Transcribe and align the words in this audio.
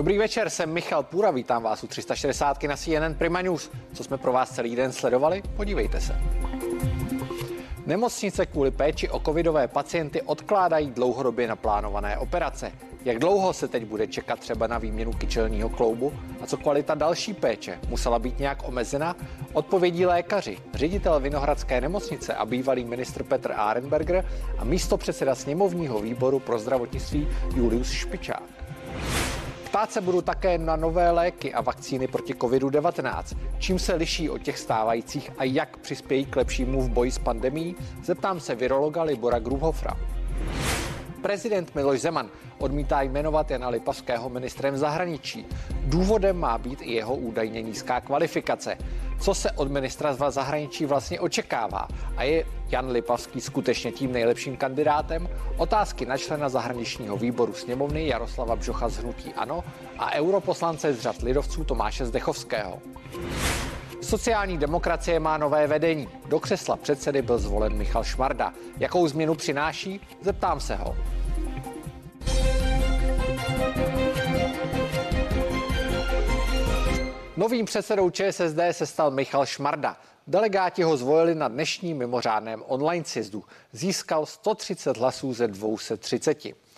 Dobrý 0.00 0.18
večer, 0.18 0.50
jsem 0.50 0.72
Michal 0.72 1.02
Půra, 1.02 1.30
vítám 1.30 1.62
vás 1.62 1.84
u 1.84 1.86
360 1.86 2.62
na 2.62 2.76
CNN 2.76 3.14
Prima 3.18 3.42
News. 3.42 3.70
Co 3.92 4.04
jsme 4.04 4.18
pro 4.18 4.32
vás 4.32 4.50
celý 4.50 4.76
den 4.76 4.92
sledovali? 4.92 5.42
Podívejte 5.56 6.00
se. 6.00 6.16
Nemocnice 7.86 8.46
kvůli 8.46 8.70
péči 8.70 9.08
o 9.08 9.20
covidové 9.20 9.68
pacienty 9.68 10.22
odkládají 10.22 10.90
dlouhodobě 10.90 11.48
naplánované 11.48 12.18
operace. 12.18 12.72
Jak 13.04 13.18
dlouho 13.18 13.52
se 13.52 13.68
teď 13.68 13.84
bude 13.84 14.06
čekat 14.06 14.38
třeba 14.38 14.66
na 14.66 14.78
výměnu 14.78 15.12
kyčelního 15.12 15.68
kloubu 15.68 16.12
a 16.42 16.46
co 16.46 16.56
kvalita 16.56 16.94
další 16.94 17.34
péče 17.34 17.78
musela 17.88 18.18
být 18.18 18.38
nějak 18.38 18.68
omezena? 18.68 19.16
Odpovědí 19.52 20.06
lékaři, 20.06 20.58
ředitel 20.74 21.20
Vinohradské 21.20 21.80
nemocnice 21.80 22.34
a 22.34 22.46
bývalý 22.46 22.84
ministr 22.84 23.22
Petr 23.22 23.52
Arenberger 23.56 24.24
a 24.58 24.64
místo 24.64 24.96
předseda 24.96 25.34
sněmovního 25.34 26.00
výboru 26.00 26.38
pro 26.38 26.58
zdravotnictví 26.58 27.28
Julius 27.54 27.90
Špičák. 27.90 28.42
Ptát 29.70 29.92
se 29.92 30.00
budu 30.00 30.22
také 30.22 30.58
na 30.58 30.76
nové 30.76 31.10
léky 31.10 31.54
a 31.54 31.60
vakcíny 31.60 32.08
proti 32.08 32.34
COVID-19. 32.34 33.36
Čím 33.58 33.78
se 33.78 33.94
liší 33.94 34.30
od 34.30 34.42
těch 34.42 34.58
stávajících 34.58 35.30
a 35.38 35.44
jak 35.44 35.76
přispějí 35.76 36.24
k 36.24 36.36
lepšímu 36.36 36.82
v 36.82 36.88
boji 36.90 37.10
s 37.10 37.18
pandemí? 37.18 37.76
Zeptám 38.04 38.40
se 38.40 38.54
virologa 38.54 39.02
Libora 39.02 39.38
Grubhofra. 39.38 39.96
Prezident 41.22 41.74
Miloš 41.74 42.00
Zeman 42.00 42.30
odmítá 42.58 43.02
jmenovat 43.02 43.50
Jana 43.50 43.68
Lipavského 43.68 44.28
ministrem 44.28 44.76
zahraničí. 44.76 45.46
Důvodem 45.84 46.38
má 46.38 46.58
být 46.58 46.78
i 46.82 46.92
jeho 46.92 47.14
údajně 47.14 47.62
nízká 47.62 48.00
kvalifikace. 48.00 48.78
Co 49.20 49.34
se 49.34 49.50
od 49.50 49.70
ministra 49.70 50.14
zahraničí 50.30 50.86
vlastně 50.86 51.20
očekává? 51.20 51.88
A 52.16 52.22
je 52.22 52.44
Jan 52.68 52.90
Lipavský 52.90 53.40
skutečně 53.40 53.92
tím 53.92 54.12
nejlepším 54.12 54.56
kandidátem? 54.56 55.28
Otázky 55.56 56.06
na 56.06 56.16
člena 56.16 56.48
zahraničního 56.48 57.16
výboru 57.16 57.52
sněmovny 57.52 58.06
Jaroslava 58.06 58.56
Bžocha 58.56 58.88
z 58.88 58.96
Hnutí 58.96 59.34
Ano 59.34 59.64
a 59.98 60.12
europoslance 60.12 60.94
z 60.94 61.00
řad 61.00 61.22
lidovců 61.22 61.64
Tomáše 61.64 62.06
Zdechovského. 62.06 62.78
Sociální 64.02 64.58
demokracie 64.58 65.20
má 65.20 65.38
nové 65.38 65.66
vedení. 65.66 66.08
Do 66.26 66.40
křesla 66.40 66.76
předsedy 66.76 67.22
byl 67.22 67.38
zvolen 67.38 67.72
Michal 67.76 68.04
Šmarda. 68.04 68.52
Jakou 68.78 69.08
změnu 69.08 69.34
přináší? 69.34 70.00
Zeptám 70.22 70.60
se 70.60 70.76
ho. 70.76 70.96
Novým 77.36 77.66
předsedou 77.66 78.10
ČSSD 78.10 78.58
se 78.70 78.86
stal 78.86 79.10
Michal 79.10 79.46
Šmarda. 79.46 79.96
Delegáti 80.26 80.82
ho 80.82 80.96
zvolili 80.96 81.34
na 81.34 81.48
dnešním 81.48 81.98
mimořádném 81.98 82.62
online 82.66 83.04
sjezdu. 83.04 83.44
Získal 83.72 84.26
130 84.26 84.96
hlasů 84.96 85.32
ze 85.32 85.48
230. 85.48 86.69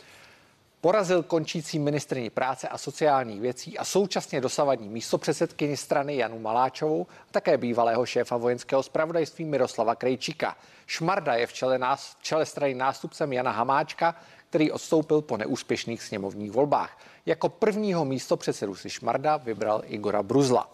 Porazil 0.83 1.23
končící 1.23 1.79
ministrní 1.79 2.31
práce 2.31 2.69
a 2.69 2.79
sociálních 2.79 3.41
věcí 3.41 3.79
a 3.79 3.85
současně 3.85 4.41
dosavadní 4.41 4.89
místopředsedkyni 4.89 5.77
strany 5.77 6.17
Janu 6.17 6.39
Maláčovou 6.39 7.07
a 7.29 7.33
také 7.33 7.59
bývalého 7.59 8.07
šéfa 8.07 8.37
vojenského 8.37 8.83
zpravodajství 8.83 9.45
Miroslava 9.45 9.95
Krejčíka. 9.95 10.57
Šmarda 10.87 11.35
je 11.35 11.47
v 11.47 11.53
čele, 11.53 11.79
nás, 11.79 12.17
v 12.19 12.23
čele 12.23 12.47
strany 12.47 12.75
nástupcem 12.75 13.33
Jana 13.33 13.51
Hamáčka, 13.51 14.15
který 14.51 14.71
odstoupil 14.71 15.23
po 15.23 15.37
neúspěšných 15.37 16.03
sněmovních 16.03 16.51
volbách. 16.51 16.99
Jako 17.27 17.49
prvního 17.49 18.05
místo 18.05 18.37
předsedu 18.37 18.75
si 18.75 18.91
Šmarda 18.91 19.37
vybral 19.37 19.83
Igora 19.87 20.23
Bruzla. 20.23 20.71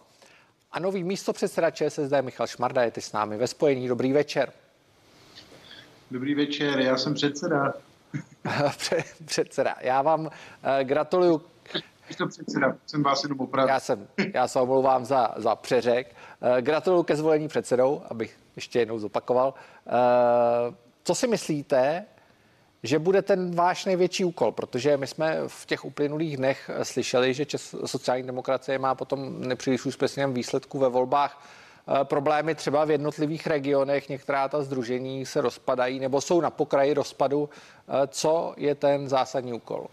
A 0.72 0.80
nový 0.80 1.04
místo 1.04 1.32
předseda 1.32 1.70
ČSSD 1.70 2.12
Michal 2.20 2.46
Šmarda 2.46 2.82
je 2.82 2.90
ty 2.90 3.00
s 3.00 3.12
námi 3.12 3.36
ve 3.36 3.46
spojení. 3.46 3.88
Dobrý 3.88 4.12
večer. 4.12 4.52
Dobrý 6.10 6.34
večer, 6.34 6.80
já 6.80 6.96
jsem 6.96 7.14
předseda. 7.14 7.74
předseda. 9.24 9.74
Já 9.80 10.02
vám 10.02 10.20
uh, 10.20 10.30
gratuluju. 10.82 11.42
To 12.18 12.26
předseda, 12.26 12.76
jsem 12.86 13.02
vás 13.02 13.22
jenom 13.22 13.40
opravdu. 13.40 13.68
Já, 13.68 13.80
jsem, 13.80 14.08
já 14.34 14.48
se 14.48 14.60
omlouvám 14.60 15.04
za, 15.04 15.34
za 15.36 15.56
přeřek. 15.56 16.16
Uh, 16.40 16.58
gratuluju 16.60 17.02
ke 17.02 17.16
zvolení 17.16 17.48
předsedou, 17.48 18.02
abych 18.10 18.38
ještě 18.56 18.78
jednou 18.78 18.98
zopakoval. 18.98 19.54
Uh, 19.86 20.74
co 21.04 21.14
si 21.14 21.26
myslíte, 21.26 22.04
že 22.82 22.98
bude 22.98 23.22
ten 23.22 23.54
váš 23.54 23.84
největší 23.84 24.24
úkol, 24.24 24.52
protože 24.52 24.96
my 24.96 25.06
jsme 25.06 25.38
v 25.46 25.66
těch 25.66 25.84
uplynulých 25.84 26.36
dnech 26.36 26.70
slyšeli, 26.82 27.34
že 27.34 27.46
Čes, 27.46 27.74
sociální 27.84 28.26
demokracie 28.26 28.78
má 28.78 28.94
potom 28.94 29.40
nepříliš 29.40 29.86
úspěšném 29.86 30.34
výsledku 30.34 30.78
ve 30.78 30.88
volbách 30.88 31.42
eh, 31.42 31.67
problémy 32.04 32.54
třeba 32.54 32.84
v 32.84 32.90
jednotlivých 32.90 33.46
regionech, 33.46 34.08
některá 34.08 34.48
ta 34.48 34.62
združení 34.62 35.26
se 35.26 35.40
rozpadají 35.40 36.00
nebo 36.00 36.20
jsou 36.20 36.40
na 36.40 36.50
pokraji 36.50 36.94
rozpadu. 36.94 37.48
Eh, 37.88 38.06
co 38.06 38.54
je 38.56 38.74
ten 38.74 39.08
zásadní 39.08 39.52
úkol? 39.52 39.86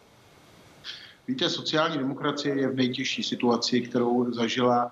Víte, 1.27 1.49
sociální 1.49 1.97
demokracie 1.97 2.55
je 2.55 2.67
v 2.67 2.75
nejtěžší 2.75 3.23
situaci, 3.23 3.81
kterou 3.81 4.33
zažila 4.33 4.91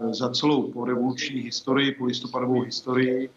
eh, 0.00 0.14
za 0.14 0.30
celou 0.30 0.72
porevoluční 0.72 1.40
historii, 1.40 1.92
po 1.92 2.04
listopadovou 2.04 2.60
historii. 2.60 3.30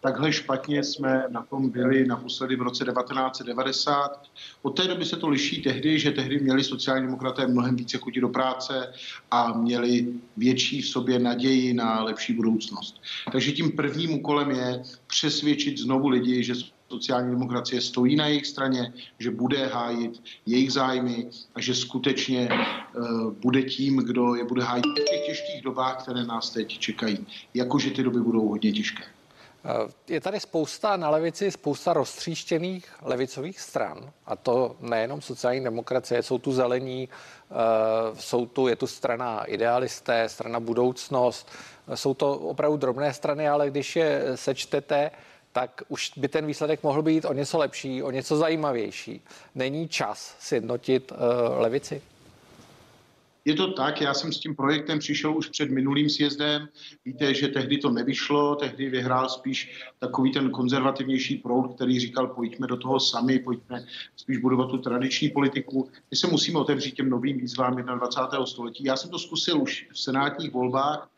Takhle 0.00 0.32
špatně 0.32 0.84
jsme 0.84 1.24
na 1.30 1.42
tom 1.42 1.70
byli 1.70 2.06
naposledy 2.06 2.56
v 2.56 2.62
roce 2.62 2.84
1990. 2.84 4.22
Od 4.62 4.70
té 4.70 4.88
doby 4.88 5.04
se 5.04 5.16
to 5.16 5.28
liší 5.28 5.62
tehdy, 5.62 5.98
že 5.98 6.10
tehdy 6.10 6.40
měli 6.40 6.64
sociální 6.64 7.06
demokraté 7.06 7.46
mnohem 7.46 7.76
více 7.76 7.98
chuti 7.98 8.20
do 8.20 8.28
práce 8.28 8.92
a 9.30 9.52
měli 9.52 10.06
větší 10.36 10.82
v 10.82 10.88
sobě 10.88 11.18
naději 11.18 11.74
na 11.74 12.02
lepší 12.02 12.32
budoucnost. 12.32 13.02
Takže 13.32 13.52
tím 13.52 13.72
prvním 13.72 14.14
úkolem 14.14 14.50
je 14.50 14.82
přesvědčit 15.06 15.78
znovu 15.78 16.08
lidi, 16.08 16.42
že 16.44 16.54
sociální 16.88 17.30
demokracie 17.30 17.80
stojí 17.80 18.16
na 18.16 18.26
jejich 18.26 18.46
straně, 18.46 18.92
že 19.18 19.30
bude 19.30 19.66
hájit 19.66 20.22
jejich 20.46 20.72
zájmy 20.72 21.26
a 21.54 21.60
že 21.60 21.74
skutečně 21.74 22.48
uh, 22.48 23.32
bude 23.32 23.62
tím, 23.62 23.96
kdo 23.96 24.34
je 24.34 24.44
bude 24.44 24.62
hájit 24.62 24.86
v 24.86 24.94
těch 24.94 25.26
těžkých 25.26 25.62
dobách, 25.62 26.02
které 26.02 26.24
nás 26.24 26.50
teď 26.50 26.78
čekají. 26.78 27.26
Jakože 27.54 27.90
ty 27.90 28.02
doby 28.02 28.20
budou 28.20 28.48
hodně 28.48 28.72
těžké. 28.72 29.17
Eh, 29.68 29.88
je 30.08 30.20
tady 30.20 30.40
spousta 30.40 30.96
na 30.96 31.10
levici, 31.10 31.50
spousta 31.50 31.92
roztříštěných 31.92 32.86
levicových 33.02 33.60
stran, 33.60 34.12
a 34.26 34.36
to 34.36 34.76
nejenom 34.80 35.20
sociální 35.20 35.64
demokracie, 35.64 36.22
jsou 36.22 36.38
tu 36.38 36.52
zelení, 36.52 37.08
eh, 37.08 37.54
jsou 38.14 38.46
tu, 38.46 38.68
je 38.68 38.76
tu 38.76 38.86
strana 38.86 39.44
idealisté, 39.44 40.28
strana 40.28 40.60
budoucnost, 40.60 41.48
jsou 41.94 42.14
to 42.14 42.32
opravdu 42.38 42.76
drobné 42.76 43.14
strany, 43.14 43.48
ale 43.48 43.70
když 43.70 43.96
je 43.96 44.22
sečtete, 44.34 45.10
tak 45.52 45.82
už 45.88 46.12
by 46.16 46.28
ten 46.28 46.46
výsledek 46.46 46.82
mohl 46.82 47.02
být 47.02 47.24
o 47.24 47.32
něco 47.32 47.58
lepší, 47.58 48.02
o 48.02 48.10
něco 48.10 48.36
zajímavější. 48.36 49.22
Není 49.54 49.88
čas 49.88 50.36
sjednotit 50.38 51.12
uh, 51.12 51.18
levici? 51.60 52.02
Je 53.48 53.54
to 53.54 53.72
tak, 53.72 54.00
já 54.00 54.14
jsem 54.14 54.32
s 54.32 54.40
tím 54.40 54.56
projektem 54.56 54.98
přišel 54.98 55.36
už 55.36 55.48
před 55.48 55.70
minulým 55.70 56.10
sjezdem. 56.10 56.68
Víte, 57.04 57.34
že 57.34 57.48
tehdy 57.48 57.78
to 57.78 57.90
nevyšlo, 57.90 58.56
tehdy 58.56 58.90
vyhrál 58.90 59.28
spíš 59.28 59.82
takový 59.98 60.32
ten 60.32 60.50
konzervativnější 60.50 61.36
proud, 61.36 61.74
který 61.74 62.00
říkal, 62.00 62.26
pojďme 62.26 62.66
do 62.66 62.76
toho 62.76 63.00
sami, 63.00 63.38
pojďme 63.38 63.84
spíš 64.16 64.38
budovat 64.38 64.70
tu 64.70 64.78
tradiční 64.78 65.28
politiku. 65.28 65.90
My 66.10 66.16
se 66.16 66.26
musíme 66.26 66.58
otevřít 66.58 66.94
těm 66.94 67.10
novým 67.10 67.38
výzvám 67.38 67.76
21. 67.76 68.46
století. 68.46 68.84
Já 68.84 68.96
jsem 68.96 69.10
to 69.10 69.18
zkusil 69.18 69.62
už 69.62 69.88
v 69.92 70.00
senátních 70.00 70.52
volbách. 70.52 71.10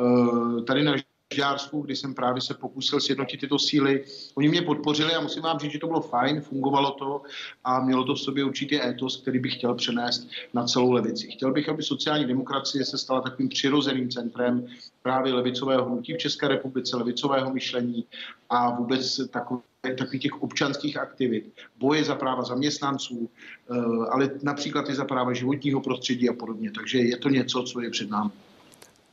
Eh, 0.00 0.62
tady 0.62 0.82
na 0.82 0.92
Žďársku, 1.34 1.80
kdy 1.80 1.96
jsem 1.96 2.14
právě 2.14 2.42
se 2.42 2.54
pokusil 2.54 3.00
sjednotit 3.00 3.40
tyto 3.40 3.58
síly. 3.58 4.04
Oni 4.34 4.48
mě 4.48 4.62
podpořili 4.62 5.14
a 5.14 5.20
musím 5.20 5.42
vám 5.42 5.58
říct, 5.58 5.72
že 5.72 5.78
to 5.78 5.86
bylo 5.86 6.00
fajn, 6.00 6.40
fungovalo 6.40 6.90
to 6.90 7.22
a 7.64 7.80
mělo 7.80 8.04
to 8.04 8.14
v 8.14 8.20
sobě 8.20 8.44
určitý 8.44 8.82
étos, 8.82 9.16
který 9.16 9.38
bych 9.38 9.54
chtěl 9.54 9.74
přenést 9.74 10.28
na 10.54 10.64
celou 10.64 10.92
levici. 10.92 11.26
Chtěl 11.30 11.52
bych, 11.52 11.68
aby 11.68 11.82
sociální 11.82 12.24
demokracie 12.24 12.84
se 12.84 12.98
stala 12.98 13.20
takovým 13.20 13.48
přirozeným 13.48 14.10
centrem 14.10 14.66
právě 15.02 15.34
levicového 15.34 15.84
hnutí 15.84 16.14
v 16.14 16.18
České 16.18 16.48
republice, 16.48 16.96
levicového 16.96 17.52
myšlení 17.52 18.04
a 18.50 18.70
vůbec 18.70 19.20
takových 19.30 19.64
takových 19.98 20.22
těch 20.22 20.42
občanských 20.42 20.96
aktivit, 20.96 21.52
boje 21.78 22.04
za 22.04 22.14
práva 22.14 22.42
zaměstnanců, 22.42 23.30
eh, 23.70 23.76
ale 24.10 24.30
například 24.42 24.90
i 24.90 24.94
za 24.94 25.04
práva 25.04 25.32
životního 25.32 25.80
prostředí 25.80 26.28
a 26.28 26.32
podobně. 26.32 26.70
Takže 26.70 26.98
je 26.98 27.16
to 27.16 27.28
něco, 27.28 27.62
co 27.62 27.80
je 27.80 27.90
před 27.90 28.10
námi 28.10 28.30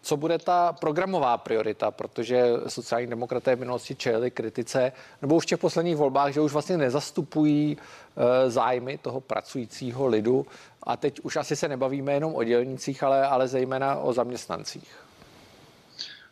co 0.04 0.18
bude 0.18 0.38
ta 0.38 0.74
programová 0.74 1.38
priorita, 1.38 1.92
protože 1.92 2.44
sociální 2.68 3.08
demokraté 3.08 3.56
v 3.56 3.60
minulosti 3.60 3.96
čelili 3.96 4.32
kritice, 4.32 4.92
nebo 5.22 5.36
už 5.36 5.44
v 5.44 5.46
těch 5.46 5.60
posledních 5.60 5.96
volbách, 5.96 6.34
že 6.34 6.42
už 6.42 6.52
vlastně 6.52 6.78
nezastupují 6.78 7.78
e, 7.78 8.50
zájmy 8.50 8.98
toho 8.98 9.22
pracujícího 9.22 10.08
lidu 10.08 10.46
a 10.84 10.98
teď 10.98 11.20
už 11.20 11.36
asi 11.36 11.56
se 11.56 11.68
nebavíme 11.68 12.14
jenom 12.14 12.36
o 12.36 12.44
dělnicích, 12.44 13.04
ale, 13.04 13.28
ale 13.28 13.48
zejména 13.48 13.96
o 13.96 14.14
zaměstnancích. 14.14 14.96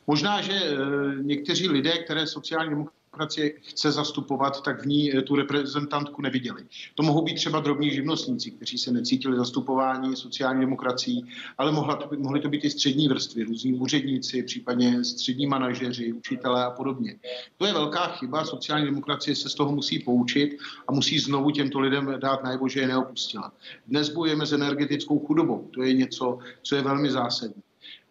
Možná, 0.07 0.41
že 0.41 0.53
e, 0.53 0.75
někteří 1.24 1.69
lidé, 1.69 1.91
které 1.91 2.27
sociální 2.27 2.69
demokraté 2.69 3.00
demokracie 3.12 3.54
chce 3.62 3.92
zastupovat, 3.92 4.63
tak 4.63 4.81
v 4.81 4.86
ní 4.86 5.12
tu 5.28 5.36
reprezentantku 5.36 6.22
neviděli. 6.22 6.66
To 6.96 7.04
mohou 7.04 7.22
být 7.22 7.36
třeba 7.36 7.60
drobní 7.60 7.92
živnostníci, 7.92 8.52
kteří 8.52 8.78
se 8.78 8.92
necítili 8.92 9.38
zastupování 9.38 10.16
sociální 10.16 10.60
demokracií, 10.60 11.25
ale 11.58 11.72
mohla 11.72 11.96
to 11.96 12.08
být, 12.08 12.19
mohly 12.19 12.40
to 12.40 12.50
být 12.50 12.66
i 12.66 12.69
střední 12.69 13.08
vrstvy, 13.08 13.44
různí 13.44 13.74
úředníci, 13.74 14.44
případně 14.44 15.04
střední 15.04 15.48
manažeři, 15.48 16.13
učitelé 16.13 16.66
a 16.66 16.72
podobně. 16.72 17.19
To 17.58 17.66
je 17.66 17.74
velká 17.74 18.08
chyba, 18.08 18.46
sociální 18.46 18.86
demokracie 18.86 19.36
se 19.36 19.50
z 19.50 19.56
toho 19.56 19.72
musí 19.72 20.00
poučit 20.00 20.58
a 20.88 20.92
musí 20.92 21.19
znovu 21.19 21.52
těmto 21.52 21.80
lidem 21.80 22.13
dát 22.18 22.44
najevo, 22.44 22.68
že 22.68 22.80
je 22.80 22.88
neopustila. 22.88 23.54
Dnes 23.88 24.10
bojujeme 24.10 24.46
s 24.46 24.54
energetickou 24.54 25.19
chudobou, 25.19 25.69
to 25.74 25.84
je 25.84 25.94
něco, 25.94 26.40
co 26.62 26.75
je 26.75 26.81
velmi 26.81 27.12
zásadní. 27.12 27.63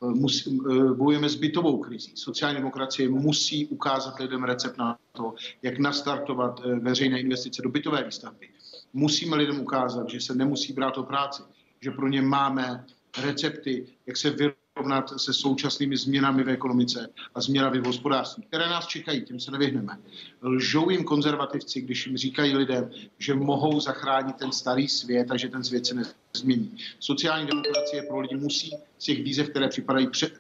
Musí, 0.05 0.59
bojujeme 0.95 1.29
s 1.29 1.35
bytovou 1.35 1.79
krizí. 1.79 2.13
Sociální 2.15 2.57
demokracie 2.57 3.09
musí 3.09 3.67
ukázat 3.67 4.19
lidem 4.19 4.45
recept 4.45 4.79
na 4.79 4.99
to, 5.13 5.35
jak 5.63 5.79
nastartovat 5.79 6.61
eh, 6.65 6.75
veřejné 6.75 7.21
investice 7.21 7.63
do 7.63 7.69
bytové 7.69 8.05
výstavby. 8.05 8.49
Musíme 8.93 9.37
lidem 9.37 9.61
ukázat, 9.61 10.11
že 10.11 10.21
se 10.21 10.35
nemusí 10.35 10.73
brát 10.73 10.99
o 10.99 11.03
práci, 11.03 11.43
že 11.81 11.91
pro 11.91 12.09
ně 12.09 12.23
máme 12.23 12.85
recepty, 13.23 13.87
jak 14.07 14.17
se 14.17 14.31
vyrovnat 14.31 14.70
se 15.17 15.33
současnými 15.33 15.97
změnami 15.97 16.43
v 16.45 16.49
ekonomice 16.49 17.09
a 17.35 17.41
změnami 17.41 17.81
v 17.81 17.87
hospodářství, 17.87 18.43
které 18.43 18.69
nás 18.69 18.87
čekají, 18.87 19.23
tím 19.23 19.41
se 19.41 19.51
nevyhneme. 19.51 19.99
Lžou 20.43 20.91
jim 20.91 21.05
konzervativci, 21.05 21.81
když 21.81 22.07
jim 22.07 22.17
říkají 22.17 22.57
lidem, 22.57 22.91
že 23.19 23.35
mohou 23.35 23.81
zachránit 23.81 24.37
ten 24.37 24.53
starý 24.53 24.89
svět 24.89 25.31
a 25.31 25.37
že 25.37 25.49
ten 25.49 25.65
svět 25.65 25.87
se 25.87 25.95
nezmění. 26.35 26.77
Sociální 26.99 27.47
demokracie 27.47 28.03
pro 28.03 28.21
lidi 28.21 28.37
musí 28.37 28.71
z 28.99 29.05
těch 29.05 29.23
výzev, 29.23 29.49
které 29.51 29.69
připadají, 29.69 30.07
pře- 30.07 30.31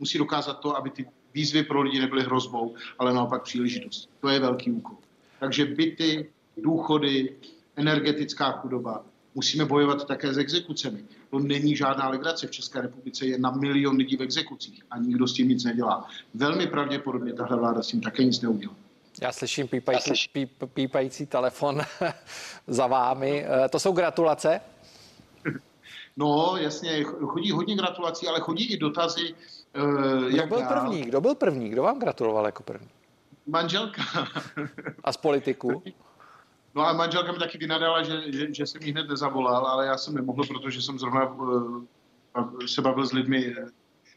musí 0.00 0.18
dokázat 0.18 0.60
to, 0.60 0.76
aby 0.76 0.90
ty 0.90 1.06
výzvy 1.34 1.62
pro 1.62 1.82
lidi 1.82 2.00
nebyly 2.00 2.22
hrozbou, 2.22 2.74
ale 2.98 3.14
naopak 3.14 3.42
příležitost. 3.42 4.10
To 4.20 4.28
je 4.28 4.40
velký 4.40 4.70
úkol. 4.70 4.96
Takže 5.40 5.64
byty, 5.64 6.30
důchody, 6.56 7.36
energetická 7.76 8.52
chudoba, 8.52 9.04
musíme 9.34 9.64
bojovat 9.64 10.06
také 10.06 10.34
s 10.34 10.38
exekucemi. 10.38 11.04
To 11.30 11.38
není 11.38 11.76
žádná 11.76 12.08
legrace. 12.08 12.46
V 12.46 12.50
České 12.50 12.80
republice 12.80 13.26
je 13.26 13.38
na 13.38 13.50
milion 13.50 13.96
lidí 13.96 14.16
v 14.16 14.22
exekucích 14.22 14.82
a 14.90 14.98
nikdo 14.98 15.26
s 15.28 15.32
tím 15.32 15.48
nic 15.48 15.64
nedělá. 15.64 16.08
Velmi 16.34 16.66
pravděpodobně 16.66 17.32
tahle 17.32 17.56
vláda 17.56 17.82
s 17.82 17.86
tím 17.86 18.00
také 18.00 18.24
nic 18.24 18.40
neudělá. 18.40 18.74
Já 19.22 19.32
slyším 19.32 19.68
pípající, 19.68 20.12
píp, 20.32 20.52
pípající 20.74 21.26
telefon 21.26 21.80
za 22.66 22.86
vámi. 22.86 23.46
Eh, 23.64 23.68
to 23.68 23.78
jsou 23.80 23.92
gratulace? 23.92 24.60
No, 26.18 26.56
jasně, 26.56 27.04
chodí 27.04 27.50
hodně 27.50 27.76
gratulací, 27.76 28.28
ale 28.28 28.40
chodí 28.40 28.72
i 28.72 28.76
dotazy. 28.76 29.34
Uh, 29.78 30.24
Kdo 30.28 30.36
jak 30.36 30.48
byl 30.48 30.58
dál. 30.60 30.68
první? 30.68 31.02
Kdo 31.02 31.20
byl 31.20 31.34
první? 31.34 31.68
Kdo 31.68 31.82
vám 31.82 31.98
gratuloval 31.98 32.46
jako 32.46 32.62
první? 32.62 32.88
Manželka. 33.46 34.02
A 35.04 35.12
z 35.12 35.16
politiku? 35.16 35.82
No 36.76 36.86
a 36.86 36.92
manželka 36.92 37.32
mi 37.32 37.38
taky 37.38 37.58
vynadala, 37.58 38.02
že, 38.02 38.32
že, 38.32 38.54
že 38.54 38.66
jsem 38.66 38.82
jí 38.82 38.92
hned 38.92 39.08
nezavolal, 39.08 39.66
ale 39.66 39.86
já 39.86 39.98
jsem 39.98 40.14
nemohl, 40.14 40.44
protože 40.46 40.82
jsem 40.82 40.98
zrovna 40.98 41.32
uh, 41.32 41.84
se 42.66 42.82
bavil 42.82 43.06
s 43.06 43.12
lidmi 43.12 43.54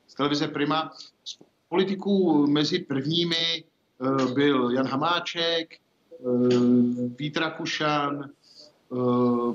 z 0.08 0.14
televize 0.14 0.48
Prima. 0.48 0.92
Z 1.26 1.38
politiků 1.70 2.48
mezi 2.48 2.80
prvními 2.80 3.64
uh, 3.98 4.34
byl 4.34 4.72
Jan 4.72 4.88
Hamáček, 4.88 5.76
uh, 6.20 6.54
Vít 7.18 7.38
Rakušan, 7.38 8.16
Uh, 8.18 8.39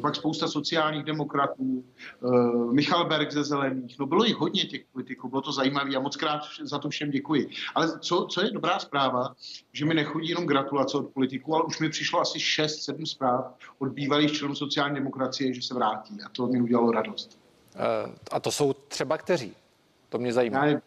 pak 0.02 0.16
spousta 0.16 0.48
sociálních 0.48 1.04
demokratů, 1.04 1.84
uh, 2.20 2.72
Michal 2.72 3.08
Berg 3.08 3.32
ze 3.32 3.44
Zelených. 3.44 3.98
No 3.98 4.06
bylo 4.06 4.24
jich 4.24 4.36
hodně 4.36 4.64
těch 4.64 4.84
politiků, 4.92 5.28
bylo 5.28 5.42
to 5.42 5.52
zajímavé 5.52 5.96
a 5.96 6.00
moc 6.00 6.16
krát 6.16 6.40
za 6.62 6.78
to 6.78 6.88
všem 6.88 7.10
děkuji. 7.10 7.50
Ale 7.74 7.98
co, 7.98 8.26
co 8.30 8.44
je 8.44 8.50
dobrá 8.50 8.78
zpráva, 8.78 9.34
že 9.72 9.84
mi 9.84 9.94
nechodí 9.94 10.28
jenom 10.28 10.46
gratulace 10.46 10.98
od 10.98 11.08
politiků, 11.08 11.54
ale 11.54 11.64
už 11.64 11.80
mi 11.80 11.88
přišlo 11.88 12.20
asi 12.20 12.38
6-7 12.38 13.04
zpráv 13.04 13.54
od 13.78 13.88
bývalých 13.88 14.32
členů 14.32 14.54
sociální 14.54 14.94
demokracie, 14.94 15.54
že 15.54 15.62
se 15.62 15.74
vrátí 15.74 16.18
a 16.26 16.28
to 16.28 16.46
mi 16.46 16.60
udělalo 16.60 16.90
radost. 16.90 17.38
Uh, 17.74 18.14
a 18.32 18.40
to 18.40 18.50
jsou 18.50 18.72
třeba 18.72 19.18
kteří? 19.18 19.54
To 20.08 20.18
mě 20.18 20.32
zajímá. 20.32 20.66
Já, 20.66 20.80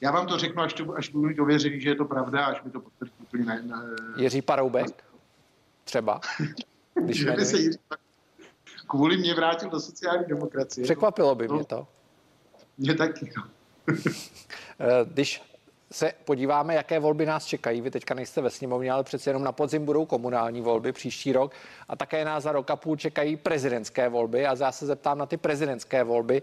já 0.00 0.12
vám 0.12 0.26
to 0.26 0.38
řeknu, 0.38 0.62
až, 0.62 0.72
to, 0.72 0.94
až 0.94 1.08
budu 1.08 1.28
mít 1.28 1.38
ověřený, 1.38 1.80
že 1.80 1.88
je 1.88 1.94
to 1.94 2.04
pravda, 2.04 2.44
až 2.44 2.62
mi 2.62 2.70
to 2.70 2.80
potvrdí 2.80 3.12
úplně 3.22 3.44
ne, 3.44 3.62
ne, 3.62 3.76
Jiří 4.16 4.42
Paroubek? 4.42 5.04
Třeba? 5.84 6.20
Když 6.94 7.18
že 7.18 7.30
by 7.30 7.44
se 7.44 7.58
Jiří 7.58 7.78
kvůli 8.92 9.16
mě 9.16 9.34
vrátil 9.34 9.70
do 9.70 9.80
sociální 9.80 10.24
demokracie. 10.26 10.84
Překvapilo 10.84 11.34
by 11.34 11.48
no, 11.48 11.54
mě 11.54 11.64
to. 11.64 11.86
Mě 12.78 12.94
taky. 12.94 13.32
No. 13.36 13.44
Eh, 14.80 15.04
když 15.04 15.42
se 15.92 16.12
podíváme, 16.24 16.74
jaké 16.74 16.98
volby 16.98 17.26
nás 17.26 17.44
čekají. 17.44 17.80
Vy 17.80 17.90
teďka 17.90 18.14
nejste 18.14 18.40
ve 18.40 18.50
sněmovně, 18.50 18.92
ale 18.92 19.04
přece 19.04 19.30
jenom 19.30 19.44
na 19.44 19.52
podzim 19.52 19.84
budou 19.84 20.06
komunální 20.06 20.60
volby 20.60 20.92
příští 20.92 21.32
rok 21.32 21.52
a 21.88 21.96
také 21.96 22.24
nás 22.24 22.42
za 22.42 22.52
rok 22.52 22.70
a 22.70 22.76
půl 22.76 22.96
čekají 22.96 23.36
prezidentské 23.36 24.08
volby 24.08 24.46
a 24.46 24.56
já 24.60 24.72
se 24.72 24.86
zeptám 24.86 25.18
na 25.18 25.26
ty 25.26 25.36
prezidentské 25.36 26.04
volby. 26.04 26.42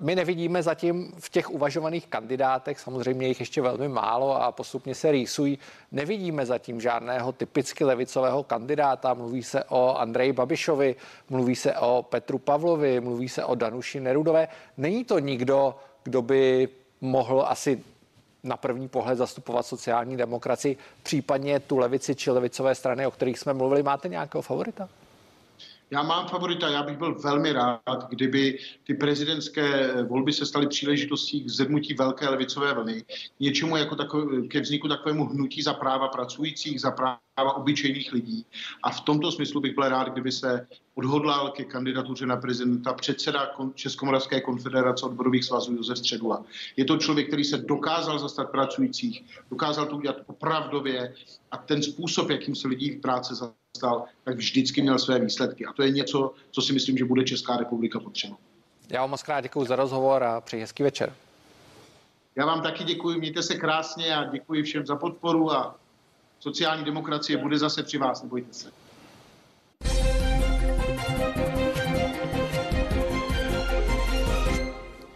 My 0.00 0.14
nevidíme 0.14 0.62
zatím 0.62 1.12
v 1.18 1.30
těch 1.30 1.50
uvažovaných 1.50 2.06
kandidátech, 2.06 2.80
samozřejmě 2.80 3.28
jich 3.28 3.40
ještě 3.40 3.62
velmi 3.62 3.88
málo 3.88 4.42
a 4.42 4.52
postupně 4.52 4.94
se 4.94 5.12
rýsují, 5.12 5.58
nevidíme 5.92 6.46
zatím 6.46 6.80
žádného 6.80 7.32
typicky 7.32 7.84
levicového 7.84 8.42
kandidáta. 8.42 9.14
Mluví 9.14 9.42
se 9.42 9.64
o 9.64 9.94
Andreji 9.94 10.32
Babišovi, 10.32 10.96
mluví 11.30 11.56
se 11.56 11.74
o 11.76 12.02
Petru 12.02 12.38
Pavlovi, 12.38 13.00
mluví 13.00 13.28
se 13.28 13.44
o 13.44 13.54
Danuši 13.54 14.00
Nerudové. 14.00 14.48
Není 14.76 15.04
to 15.04 15.18
nikdo, 15.18 15.74
kdo 16.02 16.22
by 16.22 16.68
mohl 17.00 17.44
asi 17.48 17.82
na 18.42 18.56
první 18.56 18.88
pohled 18.88 19.16
zastupovat 19.16 19.66
sociální 19.66 20.16
demokracii, 20.16 20.76
případně 21.02 21.60
tu 21.60 21.78
levici 21.78 22.14
či 22.14 22.30
levicové 22.30 22.74
strany, 22.74 23.06
o 23.06 23.10
kterých 23.10 23.38
jsme 23.38 23.54
mluvili. 23.54 23.82
Máte 23.82 24.08
nějakého 24.08 24.42
favorita? 24.42 24.88
Já 25.92 26.02
mám 26.02 26.28
favorita, 26.28 26.68
já 26.68 26.82
bych 26.82 26.98
byl 26.98 27.14
velmi 27.14 27.52
rád, 27.52 28.08
kdyby 28.08 28.58
ty 28.84 28.94
prezidentské 28.94 29.92
volby 30.02 30.32
se 30.32 30.46
staly 30.46 30.66
příležitostí 30.66 31.44
k 31.44 31.48
zednutí 31.48 31.94
velké 31.94 32.28
levicové 32.28 32.74
vlny, 32.74 33.02
k 33.36 33.40
něčemu 33.40 33.76
jako 33.76 33.96
takové, 33.96 34.42
ke 34.42 34.60
vzniku 34.60 34.88
takovému 34.88 35.26
hnutí 35.26 35.62
za 35.62 35.74
práva 35.74 36.08
pracujících, 36.08 36.80
za 36.80 36.90
práva 36.90 37.56
obyčejných 37.56 38.12
lidí. 38.12 38.46
A 38.82 38.90
v 38.90 39.00
tomto 39.00 39.32
smyslu 39.32 39.60
bych 39.60 39.74
byl 39.74 39.88
rád, 39.88 40.08
kdyby 40.08 40.32
se 40.32 40.66
odhodlal 40.94 41.50
ke 41.50 41.64
kandidatuře 41.64 42.26
na 42.26 42.36
prezidenta 42.36 42.92
předseda 42.92 43.50
Českomoravské 43.74 44.40
konfederace 44.40 45.06
odborových 45.06 45.44
svazů 45.44 45.74
Josef 45.74 45.98
Středula. 45.98 46.44
Je 46.76 46.84
to 46.84 46.96
člověk, 46.96 47.26
který 47.26 47.44
se 47.44 47.58
dokázal 47.58 48.18
zastat 48.18 48.50
pracujících, 48.50 49.24
dokázal 49.50 49.86
to 49.86 49.96
udělat 49.96 50.16
opravdově 50.26 51.14
a 51.50 51.56
ten 51.56 51.82
způsob, 51.82 52.30
jakým 52.30 52.54
se 52.54 52.68
lidí 52.68 52.90
v 52.90 53.00
práce 53.00 53.34
stal, 53.76 54.04
tak 54.24 54.36
vždycky 54.36 54.82
měl 54.82 54.98
své 54.98 55.18
výsledky. 55.18 55.66
A 55.66 55.72
to 55.72 55.82
je 55.82 55.90
něco, 55.90 56.34
co 56.50 56.62
si 56.62 56.72
myslím, 56.72 56.98
že 56.98 57.04
bude 57.04 57.24
Česká 57.24 57.56
republika 57.56 58.00
potřebovat. 58.00 58.40
Já 58.88 59.00
vám 59.00 59.10
moc 59.10 59.22
krát 59.22 59.40
děkuji 59.40 59.64
za 59.64 59.76
rozhovor 59.76 60.22
a 60.24 60.40
přeji 60.40 60.60
hezký 60.60 60.82
večer. 60.82 61.12
Já 62.36 62.46
vám 62.46 62.62
taky 62.62 62.84
děkuji, 62.84 63.18
mějte 63.18 63.42
se 63.42 63.54
krásně 63.54 64.16
a 64.16 64.24
děkuji 64.24 64.62
všem 64.62 64.86
za 64.86 64.96
podporu 64.96 65.52
a 65.52 65.76
sociální 66.40 66.84
demokracie 66.84 67.36
bude 67.36 67.58
zase 67.58 67.82
při 67.82 67.98
vás, 67.98 68.22
nebojte 68.22 68.52
se. 68.52 68.72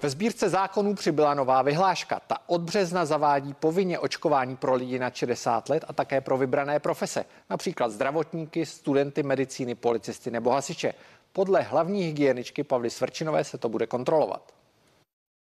Ve 0.06 0.10
sbírce 0.10 0.48
zákonů 0.48 0.94
přibyla 0.94 1.34
nová 1.34 1.62
vyhláška. 1.62 2.20
Ta 2.26 2.38
od 2.46 2.60
března 2.60 3.04
zavádí 3.04 3.54
povinně 3.54 3.98
očkování 3.98 4.56
pro 4.56 4.75
lidi 4.75 4.98
na 4.98 5.10
60 5.10 5.68
let 5.68 5.84
a 5.88 5.92
také 5.92 6.20
pro 6.20 6.38
vybrané 6.38 6.78
profese, 6.78 7.25
například 7.50 7.92
zdravotníky, 7.92 8.66
studenty 8.66 9.22
medicíny, 9.22 9.75
policisty 9.75 10.30
nebo 10.30 10.50
hasiče. 10.50 10.94
Podle 11.32 11.62
hlavní 11.62 12.02
hygieničky 12.02 12.64
Pavly 12.64 12.90
Svrčinové 12.90 13.44
se 13.44 13.58
to 13.58 13.68
bude 13.68 13.86
kontrolovat. 13.86 14.55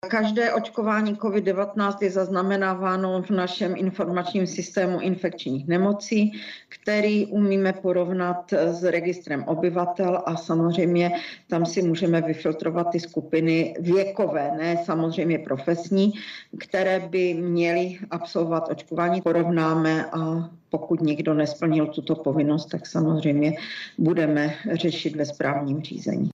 Každé 0.08 0.52
očkování 0.52 1.14
COVID-19 1.14 1.96
je 2.00 2.10
zaznamenáváno 2.10 3.22
v 3.22 3.30
našem 3.30 3.74
informačním 3.76 4.46
systému 4.46 5.00
infekčních 5.00 5.68
nemocí, 5.68 6.32
který 6.68 7.26
umíme 7.26 7.72
porovnat 7.72 8.52
s 8.52 8.84
registrem 8.84 9.44
obyvatel 9.44 10.22
a 10.26 10.36
samozřejmě 10.36 11.10
tam 11.48 11.66
si 11.66 11.82
můžeme 11.82 12.20
vyfiltrovat 12.20 12.90
ty 12.92 13.00
skupiny 13.00 13.74
věkové, 13.80 14.50
ne 14.58 14.76
samozřejmě 14.84 15.38
profesní, 15.38 16.12
které 16.58 17.00
by 17.00 17.34
měly 17.34 17.98
absolvovat 18.10 18.68
očkování. 18.70 19.22
Porovnáme 19.22 20.04
a 20.04 20.50
pokud 20.70 21.00
někdo 21.00 21.34
nesplnil 21.34 21.86
tuto 21.86 22.14
povinnost, 22.14 22.66
tak 22.66 22.86
samozřejmě 22.86 23.52
budeme 23.98 24.54
řešit 24.72 25.16
ve 25.16 25.26
správním 25.26 25.82
řízení. 25.82 26.33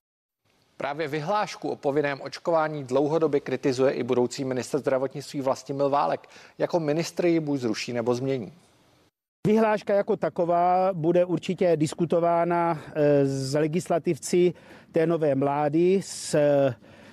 Právě 0.80 1.08
vyhlášku 1.08 1.68
o 1.68 1.76
povinném 1.76 2.20
očkování 2.20 2.84
dlouhodobě 2.84 3.40
kritizuje 3.40 3.92
i 3.92 4.02
budoucí 4.02 4.44
minister 4.44 4.80
zdravotnictví 4.80 5.40
Vlastimil 5.40 5.90
Válek. 5.90 6.26
Jako 6.58 6.80
ministr 6.80 7.26
ji 7.26 7.40
buď 7.40 7.60
zruší 7.60 7.92
nebo 7.92 8.14
změní. 8.14 8.52
Vyhláška 9.46 9.94
jako 9.94 10.16
taková 10.16 10.90
bude 10.92 11.24
určitě 11.24 11.76
diskutována 11.76 12.80
eh, 12.94 13.26
s 13.26 13.54
legislativci 13.54 14.54
té 14.92 15.06
nové 15.06 15.34
mlády, 15.34 16.00
s 16.04 16.36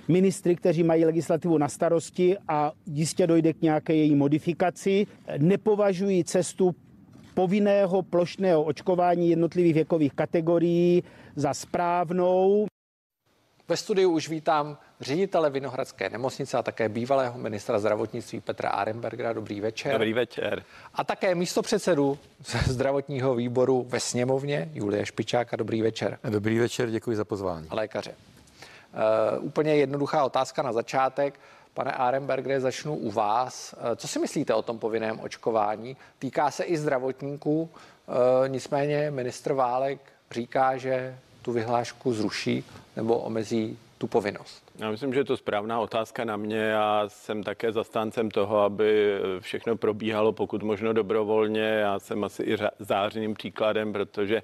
ministry, 0.07 0.55
kteří 0.55 0.83
mají 0.83 1.05
legislativu 1.05 1.57
na 1.57 1.67
starosti 1.67 2.37
a 2.47 2.71
jistě 2.85 3.27
dojde 3.27 3.53
k 3.53 3.61
nějaké 3.61 3.95
její 3.95 4.15
modifikaci. 4.15 5.07
Nepovažují 5.37 6.23
cestu 6.23 6.75
povinného 7.33 8.01
plošného 8.01 8.63
očkování 8.63 9.29
jednotlivých 9.29 9.73
věkových 9.73 10.13
kategorií 10.13 11.03
za 11.35 11.53
správnou. 11.53 12.67
Ve 13.69 13.77
studiu 13.77 14.11
už 14.11 14.29
vítám 14.29 14.77
ředitele 15.01 15.49
Vinohradské 15.49 16.09
nemocnice 16.09 16.57
a 16.57 16.63
také 16.63 16.89
bývalého 16.89 17.37
ministra 17.37 17.79
zdravotnictví 17.79 18.41
Petra 18.41 18.69
Arembergera. 18.69 19.33
Dobrý 19.33 19.61
večer. 19.61 19.91
Dobrý 19.91 20.13
večer. 20.13 20.63
A 20.93 21.03
také 21.03 21.35
místo 21.35 21.61
předsedu 21.61 22.17
zdravotního 22.65 23.35
výboru 23.35 23.85
ve 23.89 23.99
sněmovně 23.99 24.69
Julie 24.73 25.05
Špičáka. 25.05 25.55
Dobrý 25.55 25.81
večer. 25.81 26.19
Dobrý 26.29 26.59
večer, 26.59 26.89
děkuji 26.89 27.17
za 27.17 27.25
pozvání. 27.25 27.67
A 27.69 27.75
lékaře. 27.75 28.11
Uh, 28.11 29.45
úplně 29.45 29.75
jednoduchá 29.75 30.23
otázka 30.23 30.61
na 30.61 30.73
začátek. 30.73 31.39
Pane 31.73 31.91
Arembergere, 31.91 32.59
začnu 32.59 32.95
u 32.95 33.11
vás. 33.11 33.75
Uh, 33.77 33.95
co 33.95 34.07
si 34.07 34.19
myslíte 34.19 34.53
o 34.53 34.61
tom 34.61 34.79
povinném 34.79 35.19
očkování? 35.19 35.97
Týká 36.19 36.51
se 36.51 36.63
i 36.63 36.77
zdravotníků, 36.77 37.61
uh, 37.61 37.69
nicméně 38.47 39.11
ministr 39.11 39.53
Válek 39.53 39.99
říká, 40.31 40.77
že 40.77 41.19
tu 41.47 41.53
vyhlášku 41.53 42.13
zruší 42.13 42.63
nebo 42.95 43.19
omezí 43.19 43.77
tu 43.97 44.07
povinnost. 44.07 44.66
Já 44.79 44.91
myslím, 44.91 45.13
že 45.13 45.19
je 45.19 45.23
to 45.23 45.37
správná 45.37 45.79
otázka 45.79 46.25
na 46.25 46.37
mě. 46.37 46.57
Já 46.57 47.03
jsem 47.07 47.43
také 47.43 47.71
zastáncem 47.71 48.31
toho, 48.31 48.61
aby 48.61 49.19
všechno 49.39 49.77
probíhalo 49.77 50.33
pokud 50.33 50.63
možno 50.63 50.93
dobrovolně. 50.93 51.61
Já 51.61 51.99
jsem 51.99 52.23
asi 52.23 52.43
i 52.43 52.57
zářným 52.79 53.33
příkladem, 53.33 53.93
protože 53.93 54.43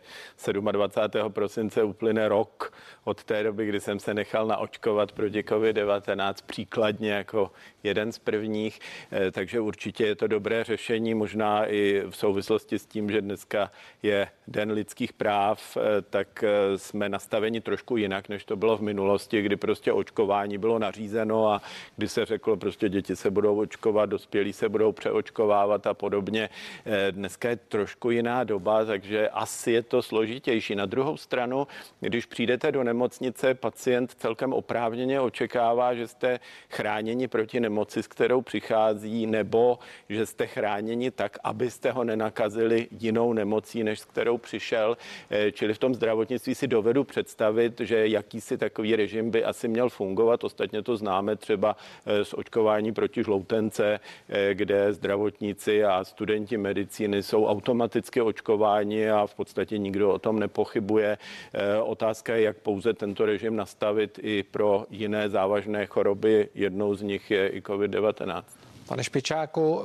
27. 0.71 1.33
prosince 1.33 1.83
uplyne 1.83 2.27
rok 2.27 2.73
od 3.03 3.23
té 3.23 3.43
doby, 3.43 3.65
kdy 3.65 3.79
jsem 3.79 3.99
se 3.99 4.13
nechal 4.13 4.47
naočkovat 4.47 5.11
proti 5.11 5.41
COVID-19 5.41 6.33
příkladně 6.45 7.11
jako 7.11 7.51
jeden 7.83 8.11
z 8.11 8.19
prvních. 8.19 8.79
Eh, 9.11 9.31
takže 9.31 9.59
určitě 9.59 10.05
je 10.05 10.15
to 10.15 10.27
dobré 10.27 10.63
řešení, 10.63 11.13
možná 11.13 11.65
i 11.65 12.03
v 12.09 12.15
souvislosti 12.15 12.79
s 12.79 12.85
tím, 12.85 13.11
že 13.11 13.21
dneska 13.21 13.71
je 14.03 14.27
Den 14.47 14.71
lidských 14.71 15.13
práv, 15.13 15.77
eh, 15.77 16.01
tak 16.01 16.43
eh, 16.43 16.77
jsme 16.77 17.09
nastaveni 17.09 17.61
trošku 17.61 17.97
jinak, 17.97 18.29
než 18.29 18.45
to 18.45 18.55
bylo 18.55 18.77
v 18.77 18.81
minulosti, 18.81 19.41
kdy 19.41 19.55
prostě 19.55 19.93
očkování 19.93 20.22
očkování 20.23 20.57
bylo 20.57 20.79
nařízeno 20.79 21.51
a 21.51 21.61
kdy 21.97 22.07
se 22.07 22.25
řeklo, 22.25 22.57
prostě 22.57 22.89
děti 22.89 23.15
se 23.15 23.31
budou 23.31 23.59
očkovat, 23.59 24.09
dospělí 24.09 24.53
se 24.53 24.69
budou 24.69 24.91
přeočkovávat 24.91 25.87
a 25.87 25.93
podobně. 25.93 26.49
Eh, 26.85 27.11
dneska 27.11 27.49
je 27.49 27.55
trošku 27.55 28.11
jiná 28.11 28.43
doba, 28.43 28.85
takže 28.85 29.29
asi 29.29 29.71
je 29.71 29.83
to 29.83 30.01
složitější. 30.01 30.75
Na 30.75 30.85
druhou 30.85 31.17
stranu, 31.17 31.67
když 31.99 32.25
přijdete 32.25 32.71
do 32.71 32.83
nemocnice, 32.83 33.53
pacient 33.53 34.11
celkem 34.17 34.53
oprávněně 34.53 35.19
očekává, 35.19 35.93
že 35.95 36.07
jste 36.07 36.39
chráněni 36.69 37.27
proti 37.27 37.59
nemoci, 37.59 38.03
s 38.03 38.07
kterou 38.07 38.41
přichází, 38.41 39.27
nebo 39.27 39.79
že 40.09 40.25
jste 40.25 40.47
chráněni 40.47 41.11
tak, 41.11 41.37
abyste 41.43 41.91
ho 41.91 42.03
nenakazili 42.03 42.87
jinou 42.91 43.33
nemocí, 43.33 43.83
než 43.83 43.99
s 43.99 44.05
kterou 44.05 44.37
přišel. 44.37 44.97
Eh, 45.29 45.51
čili 45.51 45.73
v 45.73 45.77
tom 45.77 45.95
zdravotnictví 45.95 46.55
si 46.55 46.67
dovedu 46.67 47.03
představit, 47.03 47.79
že 47.79 48.07
jakýsi 48.07 48.57
takový 48.57 48.95
režim 48.95 49.31
by 49.31 49.43
asi 49.43 49.67
měl 49.67 49.89
fungovat 49.89 50.12
fungovat. 50.13 50.43
Ostatně 50.43 50.81
to 50.81 50.97
známe 50.97 51.35
třeba 51.35 51.75
eh, 52.05 52.25
z 52.25 52.33
očkování 52.33 52.93
proti 52.93 53.23
žloutence, 53.23 53.99
eh, 54.29 54.53
kde 54.53 54.93
zdravotníci 54.93 55.85
a 55.85 56.03
studenti 56.03 56.57
medicíny 56.57 57.23
jsou 57.23 57.45
automaticky 57.45 58.21
očkováni 58.21 59.09
a 59.09 59.25
v 59.25 59.33
podstatě 59.33 59.77
nikdo 59.77 60.13
o 60.13 60.19
tom 60.19 60.39
nepochybuje. 60.39 61.17
Eh, 61.53 61.77
otázka 61.81 62.35
je, 62.35 62.41
jak 62.41 62.57
pouze 62.57 62.93
tento 62.93 63.25
režim 63.25 63.55
nastavit 63.55 64.19
i 64.21 64.43
pro 64.43 64.85
jiné 64.89 65.29
závažné 65.29 65.85
choroby. 65.85 66.49
Jednou 66.55 66.95
z 66.95 67.01
nich 67.01 67.31
je 67.31 67.47
i 67.47 67.61
COVID-19. 67.61 68.43
Pane 68.87 69.03
Špičáku, 69.03 69.81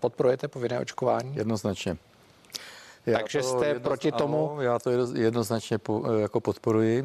podporujete 0.00 0.48
povinné 0.48 0.80
očkování? 0.80 1.36
Jednoznačně. 1.36 1.96
Já 3.06 3.18
Takže 3.18 3.42
jste 3.42 3.66
jedno, 3.66 3.80
proti 3.80 4.12
tomu? 4.12 4.50
Ano, 4.52 4.62
já 4.62 4.78
to 4.78 4.90
jednoznačně 5.14 5.78
po, 5.78 6.02
jako 6.20 6.40
podporuji. 6.40 7.04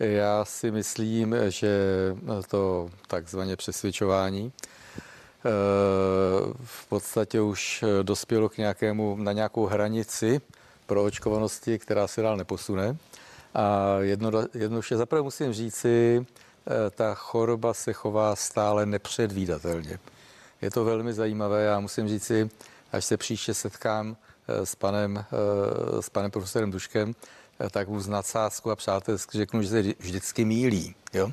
Já 0.00 0.44
si 0.44 0.70
myslím, 0.70 1.36
že 1.48 1.70
to 2.48 2.90
takzvané 3.06 3.56
přesvědčování 3.56 4.52
eh, 4.52 5.50
v 6.64 6.86
podstatě 6.86 7.40
už 7.40 7.84
dospělo 8.02 8.48
k 8.48 8.58
nějakému, 8.58 9.16
na 9.16 9.32
nějakou 9.32 9.66
hranici 9.66 10.40
pro 10.86 11.04
očkovanosti, 11.04 11.78
která 11.78 12.08
se 12.08 12.22
dál 12.22 12.36
neposune. 12.36 12.96
A 13.54 13.96
jedno, 14.00 14.30
jednoduše 14.54 14.96
zaprvé 14.96 15.22
musím 15.22 15.52
říci, 15.52 16.26
eh, 16.26 16.90
ta 16.90 17.14
choroba 17.14 17.74
se 17.74 17.92
chová 17.92 18.36
stále 18.36 18.86
nepředvídatelně. 18.86 19.98
Je 20.62 20.70
to 20.70 20.84
velmi 20.84 21.12
zajímavé. 21.12 21.62
Já 21.62 21.80
musím 21.80 22.08
říci, 22.08 22.50
až 22.92 23.04
se 23.04 23.16
příště 23.16 23.54
setkám 23.54 24.16
eh, 24.48 24.66
s 24.66 24.74
panem, 24.74 25.24
s 26.00 26.08
panem 26.08 26.30
profesorem 26.30 26.70
Duškem, 26.70 27.14
tak 27.70 27.88
z 28.00 28.08
nadsázku 28.08 28.70
a 28.70 28.76
přátelsky 28.76 29.38
řeknu, 29.38 29.62
že 29.62 29.68
se 29.68 29.82
vždycky 29.82 30.44
mílí. 30.44 30.94
Jo? 31.12 31.32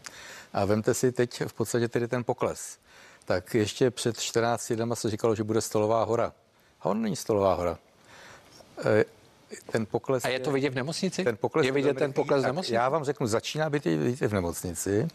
A 0.54 0.66
vemte 0.66 0.94
si 0.94 1.12
teď 1.12 1.42
v 1.48 1.54
podstatě 1.54 1.88
tedy 1.88 2.08
ten 2.08 2.24
pokles. 2.24 2.78
Tak 3.26 3.54
ještě 3.54 3.92
před 3.92 4.20
14 4.20 4.72
dny 4.72 4.96
se 4.96 5.10
říkalo, 5.10 5.36
že 5.36 5.44
bude 5.44 5.62
stolová 5.62 6.04
hora. 6.04 6.34
A 6.82 6.86
on 6.86 7.02
není 7.02 7.16
stolová 7.16 7.54
hora. 7.54 7.78
E, 8.86 9.06
ten 9.72 9.86
pokles 9.86 10.26
a 10.26 10.30
je 10.30 10.40
to 10.40 10.52
vidět 10.52 10.70
v 10.70 10.76
nemocnici? 10.76 11.24
Ten 11.24 11.38
pokles 11.38 11.66
je 11.66 11.72
vidět 11.72 11.98
ten 11.98 12.14
pokles 12.14 12.44
v 12.44 12.46
nemocnici? 12.46 12.74
Já 12.74 12.90
vám 12.90 13.04
řeknu, 13.04 13.28
začíná 13.28 13.70
být 13.70 13.86
vidět 13.86 14.28
v 14.28 14.34
nemocnici. 14.34 15.08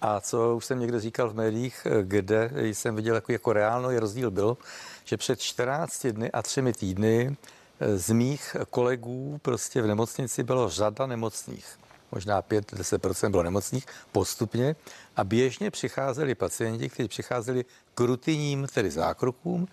A 0.00 0.20
co 0.20 0.56
už 0.56 0.64
jsem 0.64 0.80
někde 0.80 1.00
říkal 1.00 1.30
v 1.30 1.34
médiích, 1.34 1.86
kde 2.02 2.50
jsem 2.54 2.96
viděl 2.96 3.14
jako, 3.14 3.32
jako 3.32 3.52
reálný 3.52 3.98
rozdíl 3.98 4.30
byl, 4.30 4.56
že 5.04 5.16
před 5.16 5.40
14 5.40 6.06
dny 6.06 6.30
a 6.30 6.42
třemi 6.42 6.72
týdny 6.72 7.36
z 7.80 8.10
mých 8.10 8.56
kolegů 8.70 9.38
prostě 9.42 9.82
v 9.82 9.86
nemocnici 9.86 10.42
bylo 10.42 10.68
řada 10.70 11.06
nemocných. 11.06 11.78
Možná 12.12 12.42
5-10% 12.42 13.30
bylo 13.30 13.42
nemocných 13.42 13.86
postupně 14.12 14.76
a 15.16 15.24
běžně 15.24 15.70
přicházeli 15.70 16.34
pacienti, 16.34 16.88
kteří 16.88 17.08
přicházeli 17.08 17.64
k 17.94 18.00
rutinním 18.00 18.66
tedy 18.74 18.90
zákrokům, 18.90 19.68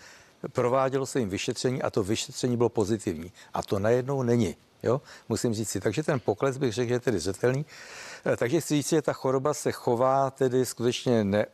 provádělo 0.51 1.05
se 1.05 1.19
jim 1.19 1.29
vyšetření 1.29 1.81
a 1.81 1.89
to 1.89 2.03
vyšetření 2.03 2.57
bylo 2.57 2.69
pozitivní. 2.69 3.31
A 3.53 3.63
to 3.63 3.79
najednou 3.79 4.23
není. 4.23 4.55
Jo? 4.83 5.01
Musím 5.29 5.53
říct 5.53 5.69
si. 5.69 5.79
Takže 5.79 6.03
ten 6.03 6.19
pokles 6.19 6.57
bych 6.57 6.73
řekl, 6.73 6.87
že 6.87 6.95
je 6.95 6.99
tedy 6.99 7.19
zřetelný. 7.19 7.65
Eh, 8.25 8.37
takže 8.37 8.61
chci 8.61 8.75
říct, 8.75 8.89
že 8.89 9.01
ta 9.01 9.13
choroba 9.13 9.53
se 9.53 9.71
chová 9.71 10.31
tedy 10.31 10.65
skutečně 10.65 11.23
ne, 11.23 11.45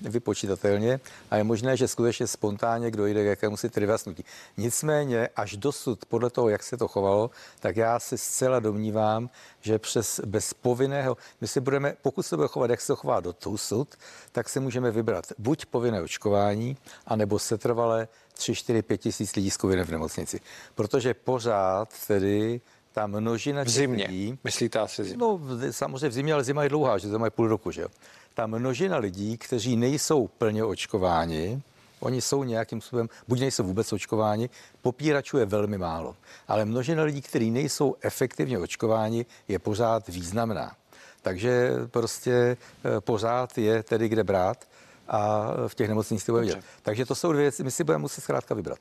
nevypočítatelně 0.00 1.00
a 1.30 1.36
je 1.36 1.44
možné, 1.44 1.76
že 1.76 1.88
skutečně 1.88 2.26
spontánně 2.26 2.90
dojde 2.90 3.22
k 3.22 3.26
jakému 3.26 3.56
si 3.56 3.70
tedy 3.70 3.86
vlastnutí. 3.86 4.24
Nicméně 4.56 5.28
až 5.36 5.56
dosud, 5.56 6.04
podle 6.04 6.30
toho, 6.30 6.48
jak 6.48 6.62
se 6.62 6.76
to 6.76 6.88
chovalo, 6.88 7.30
tak 7.60 7.76
já 7.76 7.98
se 7.98 8.18
zcela 8.18 8.60
domnívám, 8.60 9.30
že 9.60 9.78
přes 9.78 10.20
bezpovinného, 10.26 11.16
my 11.40 11.48
si 11.48 11.60
budeme, 11.60 11.96
pokud 12.02 12.22
se 12.22 12.36
bude 12.36 12.48
chovat, 12.48 12.70
jak 12.70 12.80
se 12.80 12.94
chová 12.94 13.20
do 13.20 13.34
sud, 13.56 13.94
tak 14.32 14.48
se 14.48 14.60
můžeme 14.60 14.90
vybrat 14.90 15.26
buď 15.38 15.66
povinné 15.66 16.02
očkování, 16.02 16.76
anebo 17.06 17.38
setrvalé 17.38 18.08
3, 18.32 18.54
4, 18.54 18.82
5 18.82 18.98
tisíc 18.98 19.36
lidí 19.36 19.50
s 19.50 19.58
v 19.62 19.90
nemocnici. 19.90 20.40
Protože 20.74 21.14
pořád 21.14 21.88
tedy 22.06 22.60
ta 22.98 23.06
množina 23.06 23.64
v 23.64 23.68
zimě. 23.68 24.06
Lidí, 24.08 24.38
myslíte 24.44 24.78
asi 24.78 25.04
zimě? 25.04 25.16
No, 25.18 25.40
samozřejmě 25.70 26.08
v 26.08 26.12
zimě, 26.12 26.34
ale 26.34 26.44
zima 26.44 26.62
je 26.62 26.68
dlouhá, 26.68 26.98
že 26.98 27.08
to 27.08 27.18
mají 27.18 27.30
půl 27.30 27.48
roku, 27.48 27.70
že 27.70 27.82
jo. 27.82 27.88
Ta 28.34 28.46
množina 28.46 28.96
lidí, 28.96 29.38
kteří 29.38 29.76
nejsou 29.76 30.26
plně 30.26 30.64
očkováni, 30.64 31.62
Oni 32.00 32.20
jsou 32.20 32.44
nějakým 32.44 32.80
způsobem, 32.80 33.08
buď 33.28 33.40
nejsou 33.40 33.64
vůbec 33.64 33.92
očkováni, 33.92 34.50
popíračů 34.82 35.38
je 35.38 35.46
velmi 35.46 35.78
málo. 35.78 36.16
Ale 36.48 36.64
množina 36.64 37.02
lidí, 37.02 37.22
kteří 37.22 37.50
nejsou 37.50 37.96
efektivně 38.00 38.58
očkováni, 38.58 39.26
je 39.48 39.58
pořád 39.58 40.08
významná. 40.08 40.76
Takže 41.22 41.70
prostě 41.90 42.32
eh, 42.32 43.00
pořád 43.00 43.58
je 43.58 43.82
tedy 43.82 44.08
kde 44.08 44.24
brát 44.24 44.68
a 45.08 45.50
v 45.66 45.74
těch 45.74 45.88
nemocnicích 45.88 46.26
to 46.26 46.32
bude 46.32 46.40
vidět. 46.40 46.64
Takže 46.82 47.06
to 47.06 47.14
jsou 47.14 47.32
dvě 47.32 47.42
věci, 47.42 47.64
my 47.64 47.70
si 47.70 47.84
budeme 47.84 48.02
muset 48.02 48.20
zkrátka 48.20 48.54
vybrat. 48.54 48.78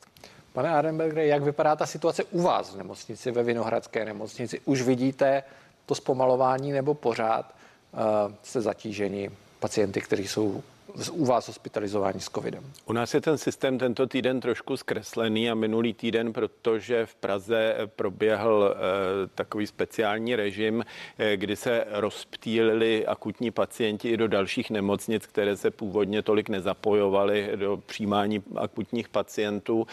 Pane 0.58 0.70
Arenbergre, 0.70 1.26
jak 1.26 1.44
vypadá 1.44 1.76
ta 1.76 1.86
situace 1.86 2.24
u 2.24 2.42
vás 2.42 2.74
v 2.74 2.78
nemocnici, 2.78 3.32
ve 3.32 3.44
Vinohradské 3.44 4.06
nemocnici? 4.06 4.62
Už 4.66 4.82
vidíte 4.82 5.44
to 5.86 5.96
zpomalování 5.96 6.72
nebo 6.72 6.94
pořád 6.94 7.56
uh, 7.94 8.00
jste 8.44 8.62
zatíženi 8.62 9.32
pacienty, 9.60 10.02
kteří 10.02 10.28
jsou 10.28 10.64
u 11.12 11.26
vás 11.26 11.48
hospitalizování 11.48 12.20
s 12.20 12.30
covidem? 12.30 12.64
U 12.86 12.94
nás 12.94 13.14
je 13.14 13.22
ten 13.22 13.38
systém 13.38 13.78
tento 13.78 14.08
týden 14.08 14.40
trošku 14.40 14.78
zkreslený 14.78 15.52
a 15.52 15.56
minulý 15.56 15.94
týden, 15.94 16.34
protože 16.34 17.06
v 17.06 17.16
Praze 17.16 17.76
proběhl 17.96 18.76
e, 18.76 19.28
takový 19.28 19.68
speciální 19.68 20.36
režim, 20.36 20.86
e, 21.18 21.38
kdy 21.38 21.56
se 21.56 21.86
rozptýlili 21.90 23.06
akutní 23.06 23.52
pacienti 23.52 24.10
i 24.10 24.18
do 24.18 24.28
dalších 24.28 24.70
nemocnic, 24.70 25.26
které 25.26 25.58
se 25.58 25.72
původně 25.72 26.22
tolik 26.22 26.50
nezapojovaly 26.50 27.52
do 27.56 27.78
přijímání 27.86 28.44
akutních 28.56 29.10
pacientů, 29.10 29.88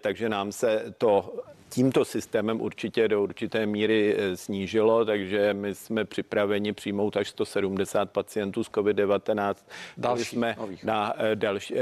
takže 0.00 0.28
nám 0.28 0.52
se 0.52 0.94
to 0.98 1.34
tímto 1.76 2.04
systémem 2.04 2.60
určitě 2.60 3.08
do 3.08 3.22
určité 3.22 3.66
míry 3.66 4.16
snížilo, 4.34 5.04
takže 5.04 5.54
my 5.54 5.74
jsme 5.74 6.04
připraveni 6.04 6.72
přijmout 6.72 7.16
až 7.16 7.28
170 7.28 8.10
pacientů 8.10 8.64
z 8.64 8.70
COVID-19. 8.70 9.54
Další, 9.96 10.24
jsme 10.24 10.56
nových. 10.58 10.84
na 10.84 11.14
další, 11.34 11.74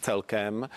celkem. 0.00 0.68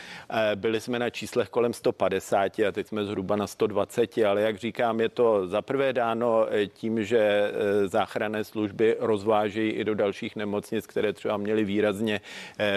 Byli 0.56 0.82
jsme 0.82 1.00
na 1.00 1.10
číslech 1.10 1.50
kolem 1.50 1.74
150 1.74 2.60
a 2.60 2.72
teď 2.72 2.88
jsme 2.88 3.06
zhruba 3.06 3.36
na 3.36 3.48
120, 3.48 4.18
ale 4.18 4.42
jak 4.42 4.58
říkám, 4.58 5.00
je 5.00 5.10
to 5.10 5.48
zaprvé 5.48 5.94
dáno 5.94 6.48
tím, 6.74 7.04
že 7.04 7.52
záchranné 7.86 8.44
služby 8.44 8.96
rozvážejí 9.00 9.72
i 9.72 9.84
do 9.84 9.96
dalších 9.96 10.36
nemocnic, 10.36 10.88
které 10.88 11.14
třeba 11.14 11.38
měly 11.38 11.64
výrazně 11.64 12.22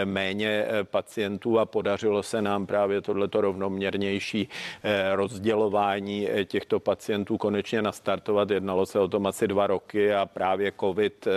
méně 0.04 0.66
pacientů 0.82 1.58
a 1.58 1.66
podařilo 1.66 2.22
se 2.22 2.42
nám 2.42 2.66
právě 2.66 3.00
tohleto 3.00 3.40
rovnoměrnější 3.40 4.48
eh, 4.82 5.16
rozdělování 5.58 6.28
eh, 6.30 6.44
těchto 6.44 6.80
pacientů 6.80 7.38
konečně 7.38 7.82
nastartovat. 7.82 8.50
Jednalo 8.50 8.86
se 8.86 8.98
o 8.98 9.08
tom 9.08 9.26
asi 9.26 9.48
dva 9.48 9.66
roky 9.66 10.14
a 10.14 10.26
právě 10.26 10.72
COVID 10.80 11.26
eh, 11.26 11.30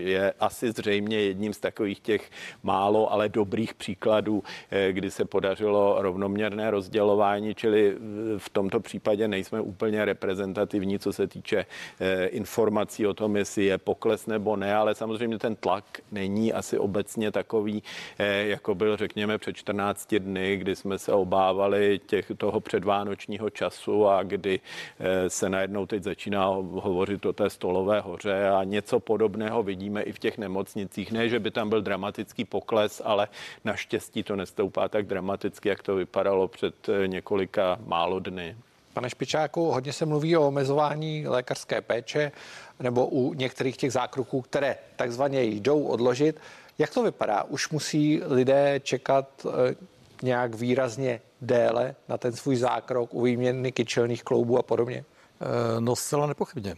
je 0.00 0.32
asi 0.40 0.72
zřejmě 0.72 1.20
jedním 1.20 1.52
z 1.52 1.58
takových 1.60 2.00
těch 2.00 2.30
málo, 2.62 3.12
ale 3.12 3.28
dobrých 3.28 3.74
příkladů, 3.74 4.42
kdy 4.90 5.10
se 5.10 5.24
podařilo 5.24 5.96
rovnoměrné 5.98 6.70
rozdělování, 6.70 7.54
čili 7.54 7.96
v 8.38 8.48
tomto 8.48 8.80
případě 8.80 9.28
nejsme 9.28 9.60
úplně 9.60 10.04
reprezentativní, 10.04 10.98
co 10.98 11.12
se 11.12 11.26
týče 11.26 11.66
informací 12.26 13.06
o 13.06 13.14
tom, 13.14 13.36
jestli 13.36 13.64
je 13.64 13.78
pokles 13.78 14.26
nebo 14.26 14.56
ne, 14.56 14.74
ale 14.74 14.94
samozřejmě 14.94 15.38
ten 15.38 15.56
tlak 15.56 15.84
není 16.12 16.52
asi 16.52 16.78
obecně 16.78 17.32
takový, 17.32 17.82
jako 18.42 18.74
byl, 18.74 18.96
řekněme, 18.96 19.38
před 19.38 19.56
14 19.56 20.14
dny, 20.14 20.56
kdy 20.56 20.76
jsme 20.76 20.98
se 20.98 21.12
obávali 21.12 22.00
těch, 22.06 22.32
toho 22.36 22.60
předvánočního 22.60 23.50
času 23.54 24.08
a 24.08 24.22
kdy 24.22 24.60
eh, 25.00 25.30
se 25.30 25.48
najednou 25.48 25.86
teď 25.86 26.02
začíná 26.02 26.46
hovořit 26.46 27.26
o 27.26 27.32
té 27.32 27.50
stolové 27.50 28.00
hoře 28.00 28.48
a 28.48 28.64
něco 28.64 29.00
podobného 29.00 29.62
vidíme 29.62 30.02
i 30.02 30.12
v 30.12 30.18
těch 30.18 30.38
nemocnicích. 30.38 31.12
Ne, 31.12 31.28
že 31.28 31.38
by 31.38 31.50
tam 31.50 31.68
byl 31.68 31.82
dramatický 31.82 32.44
pokles, 32.44 33.02
ale 33.04 33.28
naštěstí 33.64 34.22
to 34.22 34.36
nestoupá 34.36 34.88
tak 34.88 35.06
dramaticky, 35.06 35.68
jak 35.68 35.82
to 35.82 35.94
vypadalo 35.94 36.48
před 36.48 36.88
eh, 36.88 37.08
několika 37.08 37.78
málo 37.86 38.20
dny. 38.20 38.56
Pane 38.94 39.10
Špičáku, 39.10 39.70
hodně 39.70 39.92
se 39.92 40.06
mluví 40.06 40.36
o 40.36 40.48
omezování 40.48 41.28
lékařské 41.28 41.80
péče 41.80 42.32
nebo 42.80 43.06
u 43.06 43.34
některých 43.34 43.76
těch 43.76 43.92
zákroků, 43.92 44.40
které 44.42 44.76
takzvaně 44.96 45.42
jdou 45.42 45.82
odložit. 45.82 46.40
Jak 46.78 46.90
to 46.90 47.02
vypadá? 47.02 47.42
Už 47.42 47.70
musí 47.70 48.20
lidé 48.26 48.80
čekat 48.82 49.46
eh, 49.46 49.74
nějak 50.22 50.54
výrazně 50.54 51.20
déle 51.44 51.94
na 52.08 52.18
ten 52.18 52.32
svůj 52.32 52.56
zákrok 52.56 53.14
u 53.14 53.22
výměny 53.22 53.72
kyčelných 53.72 54.24
kloubů 54.24 54.58
a 54.58 54.62
podobně? 54.62 55.04
Eh, 55.40 55.80
no 55.80 55.96
zcela 55.96 56.26
nepochybně. 56.26 56.76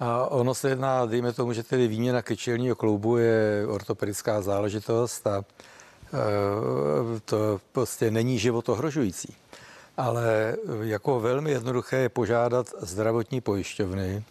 A 0.00 0.26
ono 0.26 0.54
se 0.54 0.68
jedná, 0.68 1.06
dejme 1.06 1.32
tomu, 1.32 1.52
že 1.52 1.62
tedy 1.62 1.88
výměna 1.88 2.22
kyčelního 2.22 2.76
kloubu 2.76 3.16
je 3.16 3.66
ortopedická 3.68 4.42
záležitost 4.42 5.26
a 5.26 5.44
eh, 5.44 7.20
to 7.24 7.60
prostě 7.72 8.10
není 8.10 8.38
život 8.38 8.68
ohrožující. 8.68 9.34
Ale 9.96 10.56
jako 10.82 11.20
velmi 11.20 11.50
jednoduché 11.50 11.96
je 11.96 12.08
požádat 12.08 12.66
zdravotní 12.80 13.40
pojišťovny, 13.40 14.24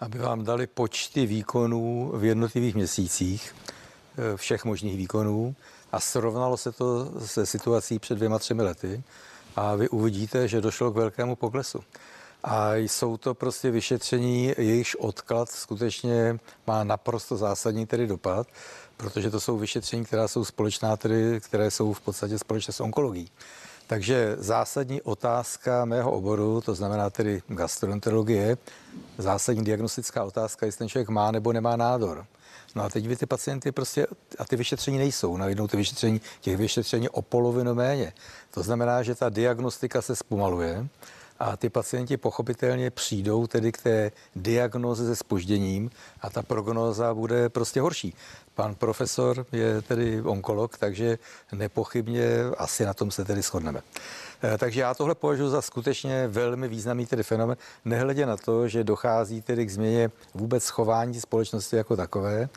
aby 0.00 0.18
vám 0.18 0.44
dali 0.44 0.66
počty 0.66 1.26
výkonů 1.26 2.12
v 2.14 2.24
jednotlivých 2.24 2.74
měsících, 2.74 3.54
eh, 3.54 4.36
všech 4.36 4.64
možných 4.64 4.96
výkonů, 4.96 5.54
a 5.92 6.00
srovnalo 6.00 6.56
se 6.56 6.72
to 6.72 7.10
se 7.26 7.46
situací 7.46 7.98
před 7.98 8.14
dvěma, 8.14 8.38
třemi 8.38 8.62
lety 8.62 9.02
a 9.56 9.74
vy 9.74 9.88
uvidíte, 9.88 10.48
že 10.48 10.60
došlo 10.60 10.90
k 10.90 10.96
velkému 10.96 11.36
poklesu. 11.36 11.80
A 12.44 12.74
jsou 12.74 13.16
to 13.16 13.34
prostě 13.34 13.70
vyšetření, 13.70 14.54
jejichž 14.58 14.94
odklad 14.94 15.48
skutečně 15.48 16.38
má 16.66 16.84
naprosto 16.84 17.36
zásadní 17.36 17.86
tedy 17.86 18.06
dopad, 18.06 18.46
protože 18.96 19.30
to 19.30 19.40
jsou 19.40 19.58
vyšetření, 19.58 20.04
která 20.04 20.28
jsou 20.28 20.44
společná, 20.44 20.96
tedy, 20.96 21.40
které 21.40 21.70
jsou 21.70 21.92
v 21.92 22.00
podstatě 22.00 22.38
společné 22.38 22.72
s 22.72 22.80
onkologií. 22.80 23.30
Takže 23.86 24.36
zásadní 24.38 25.02
otázka 25.02 25.84
mého 25.84 26.12
oboru, 26.12 26.60
to 26.60 26.74
znamená 26.74 27.10
tedy 27.10 27.42
gastroenterologie, 27.48 28.58
zásadní 29.18 29.64
diagnostická 29.64 30.24
otázka, 30.24 30.66
jestli 30.66 30.78
ten 30.78 30.88
člověk 30.88 31.08
má 31.08 31.30
nebo 31.30 31.52
nemá 31.52 31.76
nádor. 31.76 32.26
No 32.74 32.82
a 32.82 32.88
teď 32.88 33.06
vy 33.06 33.16
ty 33.16 33.26
pacienty 33.26 33.72
prostě, 33.72 34.06
a 34.38 34.44
ty 34.44 34.56
vyšetření 34.56 34.98
nejsou, 34.98 35.36
najednou 35.36 35.68
ty 35.68 35.76
vyšetření, 35.76 36.20
těch 36.40 36.56
vyšetření 36.56 37.08
o 37.08 37.22
polovinu 37.22 37.74
méně. 37.74 38.12
To 38.50 38.62
znamená, 38.62 39.02
že 39.02 39.14
ta 39.14 39.28
diagnostika 39.28 40.02
se 40.02 40.16
zpomaluje 40.16 40.86
a 41.38 41.56
ty 41.56 41.70
pacienti 41.70 42.16
pochopitelně 42.16 42.90
přijdou 42.90 43.46
tedy 43.46 43.72
k 43.72 43.82
té 43.82 44.10
diagnoze 44.36 45.06
se 45.06 45.16
spožděním 45.16 45.90
a 46.20 46.30
ta 46.30 46.42
prognóza 46.42 47.14
bude 47.14 47.48
prostě 47.48 47.80
horší. 47.80 48.14
Pan 48.54 48.74
profesor 48.74 49.46
je 49.52 49.82
tedy 49.82 50.22
onkolog, 50.22 50.78
takže 50.78 51.18
nepochybně 51.52 52.26
asi 52.58 52.84
na 52.84 52.94
tom 52.94 53.10
se 53.10 53.24
tedy 53.24 53.42
shodneme. 53.42 53.80
Eh, 54.42 54.58
takže 54.58 54.80
já 54.80 54.94
tohle 54.94 55.14
považuji 55.14 55.50
za 55.50 55.62
skutečně 55.62 56.28
velmi 56.28 56.68
významný 56.68 57.06
tedy 57.06 57.22
fenomen, 57.22 57.56
nehledě 57.84 58.26
na 58.26 58.36
to, 58.36 58.68
že 58.68 58.84
dochází 58.84 59.42
tedy 59.42 59.66
k 59.66 59.70
změně 59.70 60.10
vůbec 60.34 60.68
chování 60.68 61.20
společnosti 61.20 61.76
jako 61.76 61.96
takové. 61.96 62.48